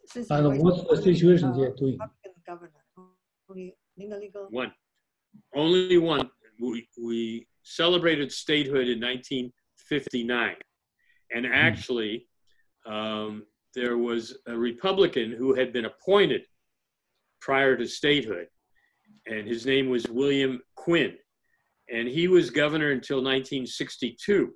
[0.08, 2.00] Since And what's the situation uh, they're doing?
[2.00, 2.72] Republican governor,
[3.50, 4.48] only Lingle.
[4.50, 4.74] One,
[5.56, 6.30] only one.
[6.60, 10.56] We, we celebrated statehood in 1959.
[11.34, 12.28] And actually,
[12.86, 13.44] um,
[13.76, 16.42] there was a Republican who had been appointed
[17.42, 18.48] prior to statehood,
[19.28, 21.14] and his name was William Quinn.
[21.92, 24.52] And he was governor until 1962.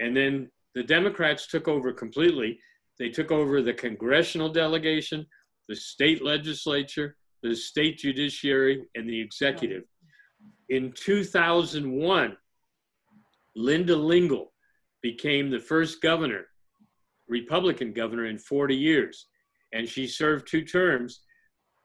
[0.00, 2.58] And then the Democrats took over completely.
[2.98, 5.26] They took over the congressional delegation,
[5.68, 9.84] the state legislature, the state judiciary, and the executive.
[10.68, 12.36] In 2001,
[13.54, 14.52] Linda Lingle
[15.02, 16.46] became the first governor,
[17.28, 19.26] Republican governor in 40 years.
[19.72, 21.20] And she served two terms,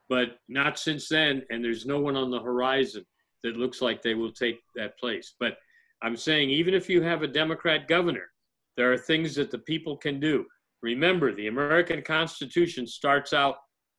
[0.10, 1.44] but not since then.
[1.50, 3.06] And there's no one on the horizon
[3.44, 5.36] that looks like they will take that place.
[5.40, 5.58] But
[6.02, 8.30] I'm saying, even if you have a Democrat governor,
[8.78, 10.46] there are things that the people can do.
[10.82, 13.56] Remember, the American Constitution starts out,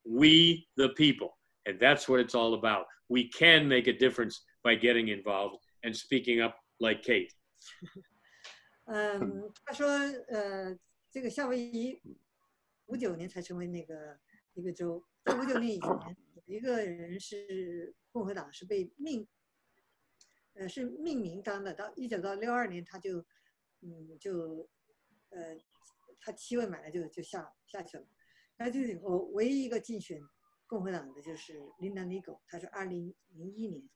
[0.07, 1.37] we the people.
[1.67, 2.85] And that's what it's all about.
[3.09, 7.33] We can make a difference by getting involved and speaking up like Kate.
[8.89, 10.71] um, special uh,
[11.15, 12.03] 这个夏威夷
[12.87, 14.19] 五九年才成为那个
[14.55, 19.25] 一个州，在五九年以前，有一个人是共和党是被命，
[20.55, 21.73] 呃，是命名当的。
[21.73, 23.25] 到一九到六二年，他就，
[23.83, 24.69] 嗯，就，
[25.29, 25.57] 呃，
[26.21, 28.05] 他七位买了就就下下去了。
[28.57, 30.21] 那这以后唯一一个竞选
[30.67, 33.89] 共和党的就是 Linda Legal，他是二零零一年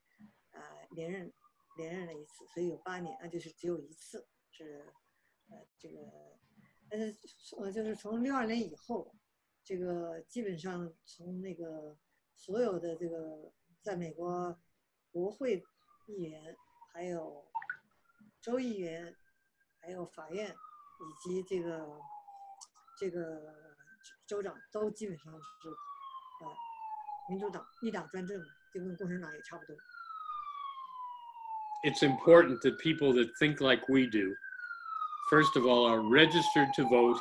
[0.51, 1.33] 啊、连任
[1.79, 4.87] 连任了一次，所以有八年，那就是只有一次是
[5.49, 6.39] 呃这个，
[6.90, 7.16] 但是
[7.58, 9.14] 呃就是从六二年以后，
[9.64, 11.98] 这个基本上从那个
[12.36, 14.60] 所有的这个在美国
[15.12, 15.64] 国会
[16.08, 16.56] 议员，
[16.94, 17.46] 还有
[18.42, 19.16] 州议员，
[19.80, 22.00] 还有法院以及这个
[23.00, 23.56] 这个
[24.28, 25.70] 州长都基本上是
[26.44, 26.52] 呃
[27.30, 28.40] 民主党一党专政，
[28.74, 29.76] 就跟共产党也差不多。
[31.84, 34.36] It's important that people that think like we do,
[35.29, 37.19] first of all, are registered to vote,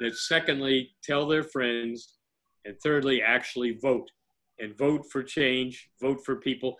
[0.00, 2.16] that secondly, tell their friends,
[2.64, 4.10] and thirdly, actually vote
[4.58, 6.76] and vote for change, vote for people.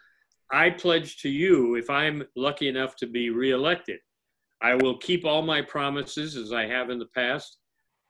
[0.52, 3.98] I pledge to you, if I'm lucky enough to be reelected,
[4.62, 7.58] I will keep all my promises as I have in the past.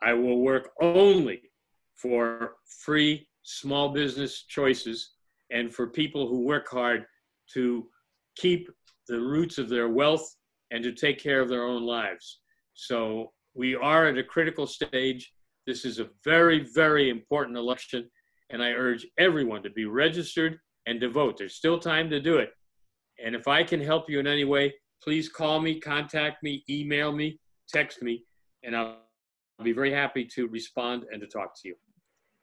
[0.03, 1.41] I will work only
[1.95, 5.13] for free small business choices
[5.51, 7.05] and for people who work hard
[7.55, 7.89] to
[8.37, 8.69] keep
[9.09, 10.37] the roots of their wealth
[10.72, 12.42] and to take care of their own lives.
[12.74, 15.32] So we are at a critical stage.
[15.68, 18.10] This is a very, very important election,
[18.50, 20.58] and I urge everyone to be registered
[20.88, 21.38] and to vote.
[21.38, 22.50] There's still time to do it.
[23.24, 27.12] And if I can help you in any way, please call me, contact me, email
[27.12, 28.26] me, text me,
[28.64, 28.98] and I'll,
[29.60, 31.76] I'll be very happy to respond and to talk to you.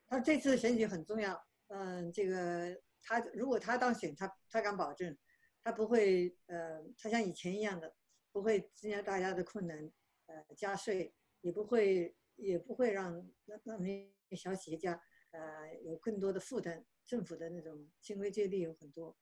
[0.08, 1.38] 他这次选举很重要，
[1.68, 5.16] 嗯，这个他如果他当选，他他敢保证，
[5.62, 7.92] 他不会呃，他像以前一样的，
[8.33, 9.89] 不会增加大家的困难，
[10.25, 13.13] 呃，加税，也不会也不会让
[13.45, 13.87] 让让那
[14.27, 19.17] 些小企业家呃有更多的负担，政府的那种清规戒律有很多。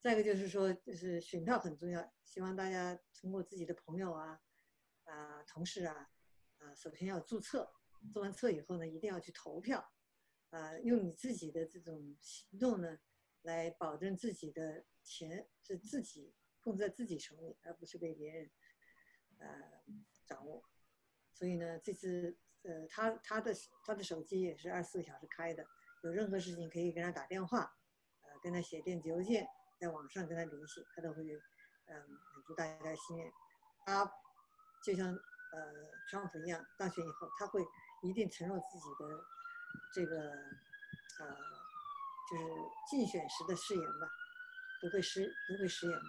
[0.00, 4.40] 再一个就是说，就是选票很重要，希望大家通过自己的朋友啊、
[5.04, 6.08] 啊、同事啊、
[6.58, 7.70] 啊，首先要注册，
[8.12, 9.92] 做完册以后呢，一定要去投票。
[10.50, 12.98] 啊，用你自己的这种行动呢，
[13.40, 18.50] 来保证自己的钱是自己控制在自己手里，而不是被别人
[19.38, 19.48] 呃
[20.26, 20.62] 掌握。
[21.32, 23.54] 所以呢，这次呃，他他的
[23.84, 25.66] 他的手机也是二十四个小时开的，
[26.02, 27.76] 有任何事情可以跟他打电话，
[28.22, 29.46] 呃，跟他写电子邮件，
[29.78, 31.22] 在网上跟他联系，他都会
[31.86, 33.32] 嗯满足大家的心愿。
[33.84, 34.10] 他
[34.84, 35.72] 就像呃
[36.08, 37.62] 川普一样，当选以后他会
[38.02, 39.24] 一定承诺自己的。
[39.94, 40.20] 这个
[41.20, 41.36] 呃，
[42.30, 42.44] 就是
[42.90, 44.06] 竞选时的誓言吧，
[44.82, 46.04] 不会失不会食言的。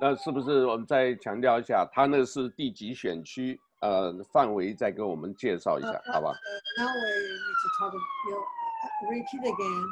[0.00, 3.60] 那是不是我们再强调一下，他那是第几选区？
[3.80, 7.92] 呃，范围再给我们介绍一下，uh, Now we need to talk.
[7.92, 9.86] You uh, repeat again.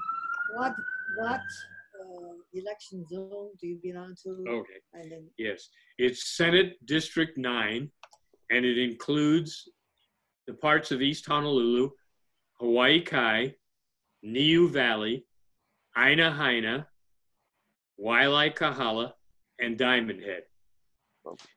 [0.57, 0.75] What
[1.19, 1.41] what
[2.01, 4.31] uh, election zone do you belong to?
[4.49, 4.81] Okay.
[4.95, 7.91] And then, yes, it's Senate District Nine,
[8.49, 9.69] and it includes
[10.47, 11.91] the parts of East Honolulu,
[12.61, 13.55] Hawaii Kai,
[14.23, 15.27] Niu Valley,
[15.99, 16.87] Aina Haina,
[18.01, 19.13] Waialae Kahala,
[19.63, 20.43] and Diamond Head.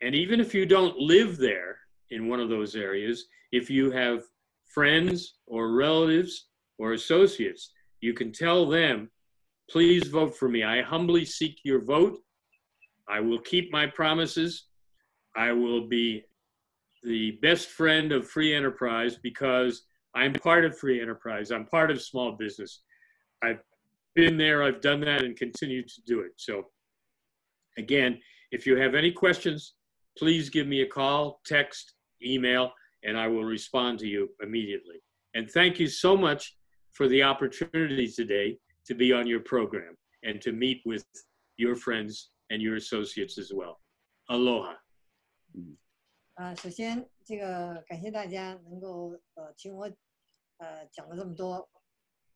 [0.02, 1.78] And even if you don't live there
[2.12, 4.24] in one of those areas, if you have
[4.74, 6.48] friends or relatives
[6.78, 9.10] or associates, you can tell them
[9.70, 10.64] Please vote for me.
[10.64, 12.20] I humbly seek your vote.
[13.10, 14.68] I will keep my promises.
[15.36, 16.24] I will be
[17.04, 19.84] the best friend of free enterprise because
[20.16, 21.52] I'm part of free enterprise.
[21.52, 22.82] I'm part of small business.
[23.44, 23.60] I've
[24.16, 26.32] been there, I've done that, and continue to do it.
[26.38, 26.68] So,
[27.77, 28.21] again,
[28.51, 29.75] if you have any questions,
[30.19, 32.73] please give me a call, text, email,
[33.05, 35.01] and I will respond to you immediately.
[35.35, 36.57] And thank you so much
[36.93, 41.05] for the opportunity today to be on your program and to meet with
[41.57, 43.81] your friends and your associates as well.
[44.29, 44.77] Aloha.
[46.35, 49.91] 啊，首先这个感谢大家能够呃听我
[50.57, 51.71] 呃讲了这么多，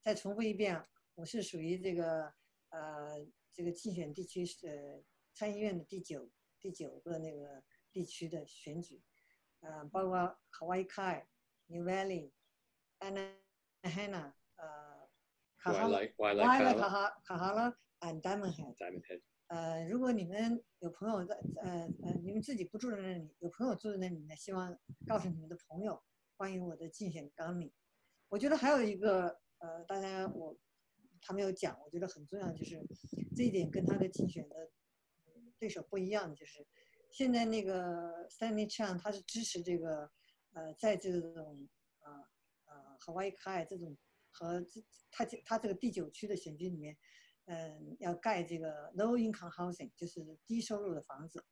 [0.03, 0.83] 再重复一遍，
[1.15, 2.33] 我是属于这个
[2.71, 5.03] 呃这个竞选地区是
[5.40, 6.30] 参议院的第九
[6.60, 7.64] 第九个那个
[7.94, 9.02] 地区的选举，
[9.62, 11.28] 呃，包括 Hawaii Kai、
[11.68, 12.34] New Valley、
[13.00, 15.00] Anahena、呃。
[15.62, 18.76] 卡哈拉，瓦莱卡哈卡哈拉，and Diamond Head。
[18.76, 19.22] Diamond Head。
[19.48, 26.02] 呃，如果你们有朋友在，呃呃，你们自己不住在那里，有朋友住在那里呢，希望告诉你们的朋友，
[26.38, 27.72] 欢迎我的竞选纲领。
[28.30, 30.58] 我觉得还有一个，呃，大家我
[31.22, 32.82] 他没有讲，我觉得很重要，就是
[33.36, 34.72] 这一点跟他的竞选的
[35.60, 36.66] 对手不一样，就是
[37.12, 40.10] 现在那个 Stanley Chang 他是支持这个，
[40.54, 41.68] 呃，在这种
[42.00, 42.12] 啊
[42.66, 43.98] 啊 Hawaii Kai 这种。
[44.32, 44.80] 和这
[45.12, 46.96] 他这他这个第九区的选区里面，
[47.46, 51.44] 嗯，要盖这个 low income housing，就是低收入的房子，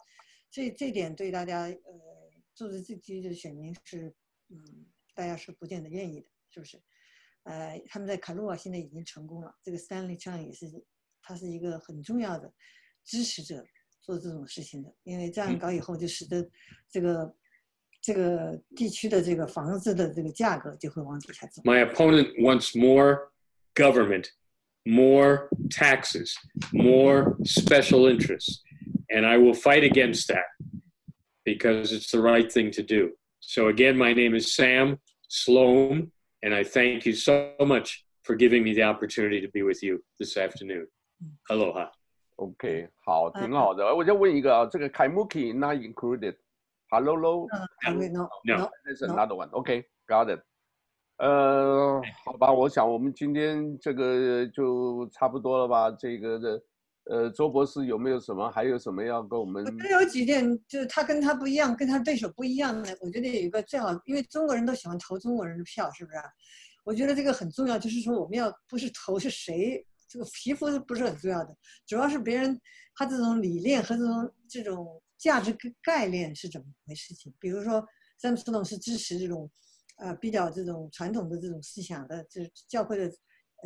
[0.51, 4.15] 这这点对大家呃住在这区的选民是，
[4.49, 4.85] 嗯，
[5.15, 6.81] 大家是不见得愿意的，是不是？
[7.43, 10.85] 呃，他们在卡鲁瓦现在已经成功了，这个 Stanley Chang 也是，
[11.23, 12.53] 他是一个很重要的
[13.03, 13.65] 支持者
[21.65, 23.31] My opponent wants more
[23.75, 24.31] government,
[24.85, 26.37] more taxes,
[26.73, 28.61] more special interests,
[29.09, 30.45] and I will fight against that
[31.43, 33.11] because it's the right thing to do.
[33.39, 34.99] So again, my name is Sam
[35.29, 36.09] Slom,
[36.43, 40.03] and I thank you so much for giving me the opportunity to be with you
[40.19, 40.87] this afternoon.
[41.23, 41.31] Mm.
[41.49, 41.87] Aloha.
[42.38, 43.83] OK，好，挺好的。
[43.95, 46.35] 我再问一个啊，这个 Kaimuki not included。
[46.89, 47.17] Hello.
[47.17, 47.47] No,
[47.91, 48.71] no, no.
[48.85, 49.49] There's another one.
[49.49, 50.39] Okay, got it.
[51.17, 55.89] 呃，好吧，我想我们今天这个就差不多了吧。
[55.91, 56.61] 这个的，
[57.05, 59.65] 呃，周博士有没有什么，还有什么要跟我们？
[59.65, 62.95] 我觉得有几点，就是他跟他不一样，跟他对手不一样的。
[63.01, 66.17] 我觉得有一个最好，因为中国人都喜欢投中国人的票，是不是？
[66.85, 71.55] 我觉得这个很重要，就是说我们要不是投是谁，这个皮肤不是很重要的，
[71.85, 72.59] 主要是别人
[72.95, 75.01] 他这种理念和这种这种。
[75.17, 75.51] 价值
[75.81, 77.11] 概念是怎么回事？
[77.15, 77.83] 情，比如说，
[78.19, 79.49] 詹姆斯总是支持这种，
[79.95, 83.11] 呃，比较这种传统的这种思想的，这教会的，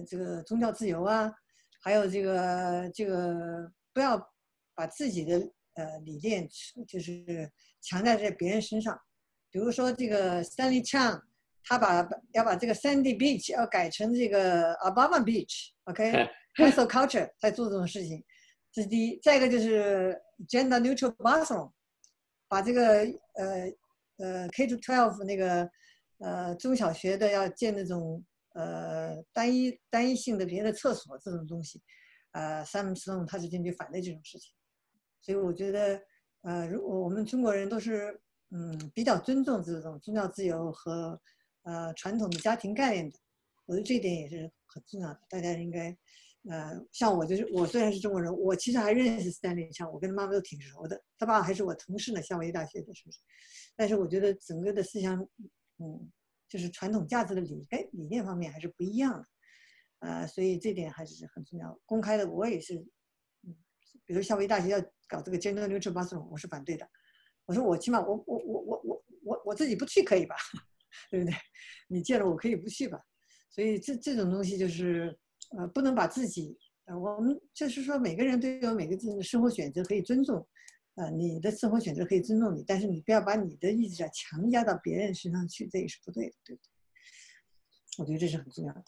[0.07, 1.29] 这个宗教自由啊，
[1.81, 4.17] 还有这个这个不要
[4.73, 5.39] 把自己的
[5.73, 6.47] 呃理念
[6.87, 8.97] 就是强加在别人身上。
[9.49, 11.21] 比如说这个 Stanley Chang，
[11.63, 18.23] 他把要把这个 Sandy Beach 要改成这个 a b a m a Beach，OK，Cancel Culture 在做这种事情。
[18.71, 21.71] 这是第一，再一个就是 gender neutral bathroom，
[22.47, 22.99] 把这个
[23.35, 23.71] 呃
[24.17, 25.69] 呃 K to twelve 那个
[26.19, 31.81] 呃中小学的要建那种呃单一单一性的别的厕所这种东西，
[32.31, 34.53] 呃，Sam Stone 他是坚决反对这种事情，
[35.19, 36.01] 所以我觉得
[36.43, 38.19] 呃，如果我们中国人都是
[38.51, 41.19] 嗯比较尊重这种宗教自由和
[41.63, 43.17] 呃传统的家庭概念的，
[43.65, 45.97] 我觉得这一点也是很重要的，大家应该。
[46.49, 53.19] 呃，像我就是，我虽然是中国人，我其实还认识 Stanley，像我跟他妈妈都挺熟的，他爸还是我同事呢，夏威夷大学的，是不是？
[53.75, 55.21] 但是我觉得整个的思想，
[55.77, 56.11] 嗯，
[56.49, 59.27] 就是传统价值的理概理念方面还是不一样的，
[59.99, 61.79] 呃，所以这点还是很重要。
[61.85, 62.73] 公开的我也是，
[63.43, 63.55] 嗯，
[64.03, 66.89] 比如夏威夷大学要搞这个 gender neutral bathroom，我是反对的。
[67.45, 70.35] 我说我起码我我我我我我我自己不去可以吧？
[71.09, 71.35] 对不对？
[71.87, 72.99] 你借了我可以不去吧？
[73.49, 75.17] 所以这这种东西就是。
[75.57, 80.47] 呃，不能把自己，呃，我们就是说每个人都有每个自己的生活选择可以尊重，
[80.95, 86.69] 呃，你的生活选择可以尊重你，但是你不要把你的意志啊强加到别人身上去，这也是不对的，对不对？
[87.97, 88.83] 我觉得这是很重要的。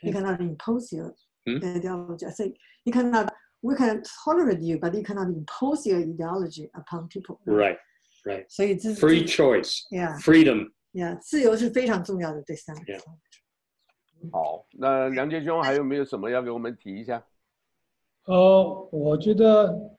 [0.00, 2.30] You cannot impose your ideology.
[2.30, 2.44] So
[2.84, 3.28] you cannot,
[3.60, 7.38] we can tolerate you, but you cannot impose your ideology upon people.
[7.44, 7.76] Right,
[8.24, 8.46] right.
[8.48, 10.72] 所以这 Free choice, Yeah, freedom.
[10.92, 13.00] yeah，自由是非常重要的，对三个 Yeah.
[14.32, 17.24] 好，那梁杰兄还有没有什么要给我们提一下？
[18.24, 19.96] 呃，我觉得，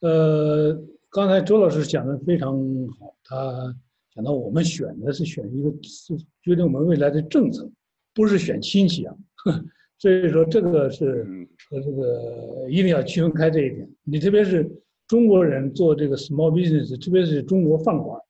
[0.00, 0.80] 呃，
[1.10, 2.52] 刚才周老师讲的非常
[2.98, 3.74] 好，他
[4.14, 7.68] 讲到我们选的是选一个是决定我们未来的政策，
[8.14, 9.14] 不是选亲戚啊。
[9.98, 13.90] 所以说这个是嗯和这个一定要区分开这一点。
[14.04, 14.70] 你特别是
[15.08, 18.20] 中国人做这个 small business，特别是中国饭馆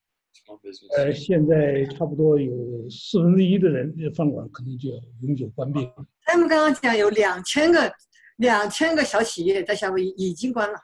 [0.47, 1.13] 呃， business.
[1.13, 6.05] 现在差不多有四分之一的人这饭馆可能就要永久关闭了。
[6.23, 7.93] 他们刚刚讲有两千个
[8.37, 10.77] 两千个小企业在夏威夷已经关了，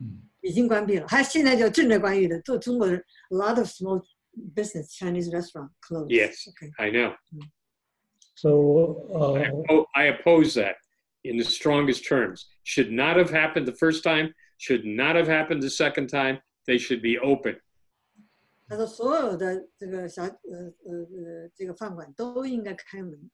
[0.00, 2.40] 嗯，已经关闭了，还现在就正在关闭的。
[2.42, 4.02] 做中国人，a lot of small
[4.54, 6.10] business Chinese restaurant closed.
[6.10, 6.48] Yes.
[6.48, 6.70] Okay.
[6.78, 7.14] I know.
[8.36, 10.76] So I, 呃， oppo- I oppose that
[11.22, 12.46] in the strongest terms.
[12.64, 16.40] Should not have happened the first time, should not have happened the second time.
[16.66, 17.60] They should be open.
[18.69, 20.29] 他说所有的这个小呃
[20.85, 23.31] 呃呃这个饭馆都应该开门，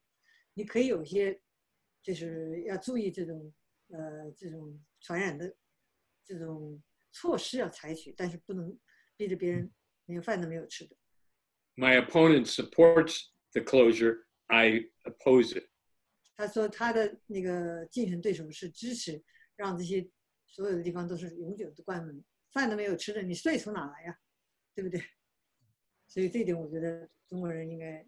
[0.54, 1.42] 你可以有一些
[2.02, 3.54] 就是要注意这种
[3.90, 5.54] 呃这种传染的
[6.24, 6.82] 这种
[7.12, 8.80] 措施要采取，但是不能
[9.18, 9.70] 逼着别人
[10.06, 10.96] 连饭都没有吃的。
[11.76, 14.24] My opponent supports the closure.
[14.48, 15.68] I oppose it.
[16.38, 19.22] 他说他的那个竞选对手是支持
[19.58, 20.10] 让这些
[20.48, 22.24] 所有的地方都是永久的关门，
[22.54, 24.18] 饭都没有吃的，你税从哪来呀？
[24.74, 25.02] 对不对？
[26.08, 28.06] 所以这一点我觉得中国人应该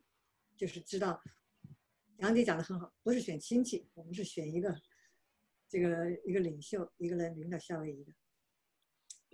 [0.56, 1.22] 就是知道，
[2.18, 4.76] 杨姐讲的很好，不是选亲戚，我们是选一个
[5.68, 8.14] 这个一个领袖，一个人领导夏威夷的。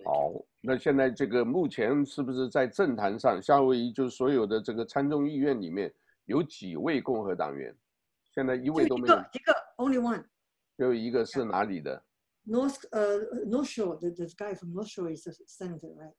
[0.05, 5.93] 好，那现在这个目前是不是在政坛上，夏威夷就所有的这个参众议院里面
[6.26, 7.76] 有几位共和党员？
[8.34, 10.24] 现在一位都没有一个，一个 only one
[10.76, 12.03] 只有一个是哪里的
[12.47, 16.14] ？North 呃 North Shore the the guy from North Shore is a senator right?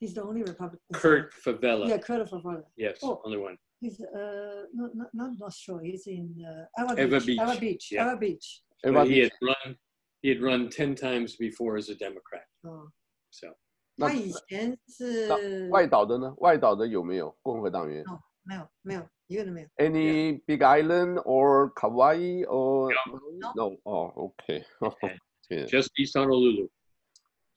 [0.00, 0.80] He's the only Republican.
[0.92, 1.86] Kurt Fevella.
[1.88, 2.64] Yeah, Kurt Fevella.
[2.76, 3.20] Yes, oh.
[3.24, 3.56] only one.
[3.80, 5.82] He's uh, not, not, not North Shore.
[5.82, 7.26] He's in uh, Ewa, Ewa Beach.
[7.26, 7.38] Beach.
[7.38, 7.88] Ewa Beach.
[7.92, 8.04] Yeah.
[8.04, 8.62] Ewa Beach.
[8.84, 9.76] Ewa he had run.
[10.22, 12.46] He had run ten times before as a Democrat.
[12.66, 12.88] Oh.
[13.30, 13.54] So.
[13.98, 16.34] 他以前是外岛的呢？
[16.38, 18.02] 外岛的有没有共和党员？
[18.04, 19.68] 哦，没有，没有，一个都没有。
[19.76, 20.38] Any.
[20.38, 22.90] Uh, Big Island or Kauai or
[23.38, 23.52] no?
[23.54, 23.76] No.
[23.84, 24.64] Oh, okay.
[24.80, 25.66] okay.
[25.66, 26.70] Just East Honolulu.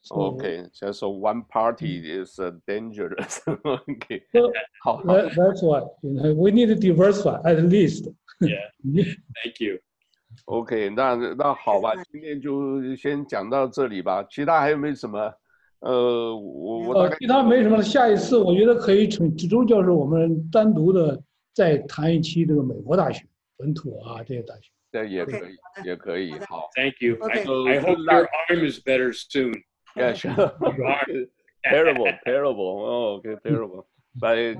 [0.02, 0.64] so Okay.
[0.92, 3.40] So one party is uh, dangerous.
[3.46, 4.22] okay.
[4.32, 4.50] So
[4.82, 5.02] 好。
[5.04, 8.08] that, that's why you know, we need to diversify at least.
[8.40, 8.70] Yeah.
[9.42, 9.78] Thank you.
[10.46, 14.22] OK，那那好吧，今天就先讲到这里吧。
[14.30, 15.32] 其他还有没有什么？
[15.80, 17.82] 呃，我我大概，呃其他没什么了。
[17.82, 21.20] 下一次我觉得可以请周教授，我们单独的
[21.54, 23.24] 再谈一期这个美国大学
[23.56, 24.70] 本土啊这些大学。
[24.90, 26.32] 这也 OK，可以，也可以。
[26.48, 27.16] 好 Thank you.
[27.20, 27.78] I, Okay.
[27.78, 29.52] I hope your arm is better soon.
[29.96, 30.52] ，Yeah, sure.
[31.64, 32.84] terrible, terrible.
[32.86, 33.86] Oh, okay, terrible.
[34.14, 34.58] But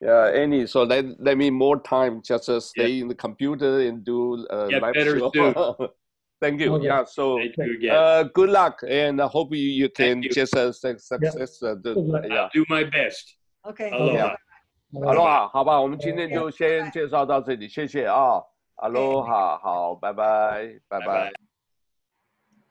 [0.00, 4.04] yeah, Annie, so let let me more time just uh, stay in the computer and
[4.04, 5.30] do uh, Get live better show.
[5.34, 5.88] soon.
[6.40, 6.74] Thank you.
[6.74, 6.86] Okay.
[6.86, 7.04] Yeah.
[7.04, 7.38] So.
[7.38, 7.94] Thank you again.
[7.96, 10.30] Uh, good luck, and I hope you, you can Thank you.
[10.30, 12.24] just uh, suc- success uh, the Good luck.
[12.28, 12.34] yeah.
[12.42, 13.34] I'll do my best.
[13.64, 14.36] OK， Aloha.
[15.04, 18.40] 阿罗哈，好吧，我们今天就先介绍到这里，谢谢啊，
[18.76, 21.41] 阿罗哈，好，拜拜，拜拜拜拜。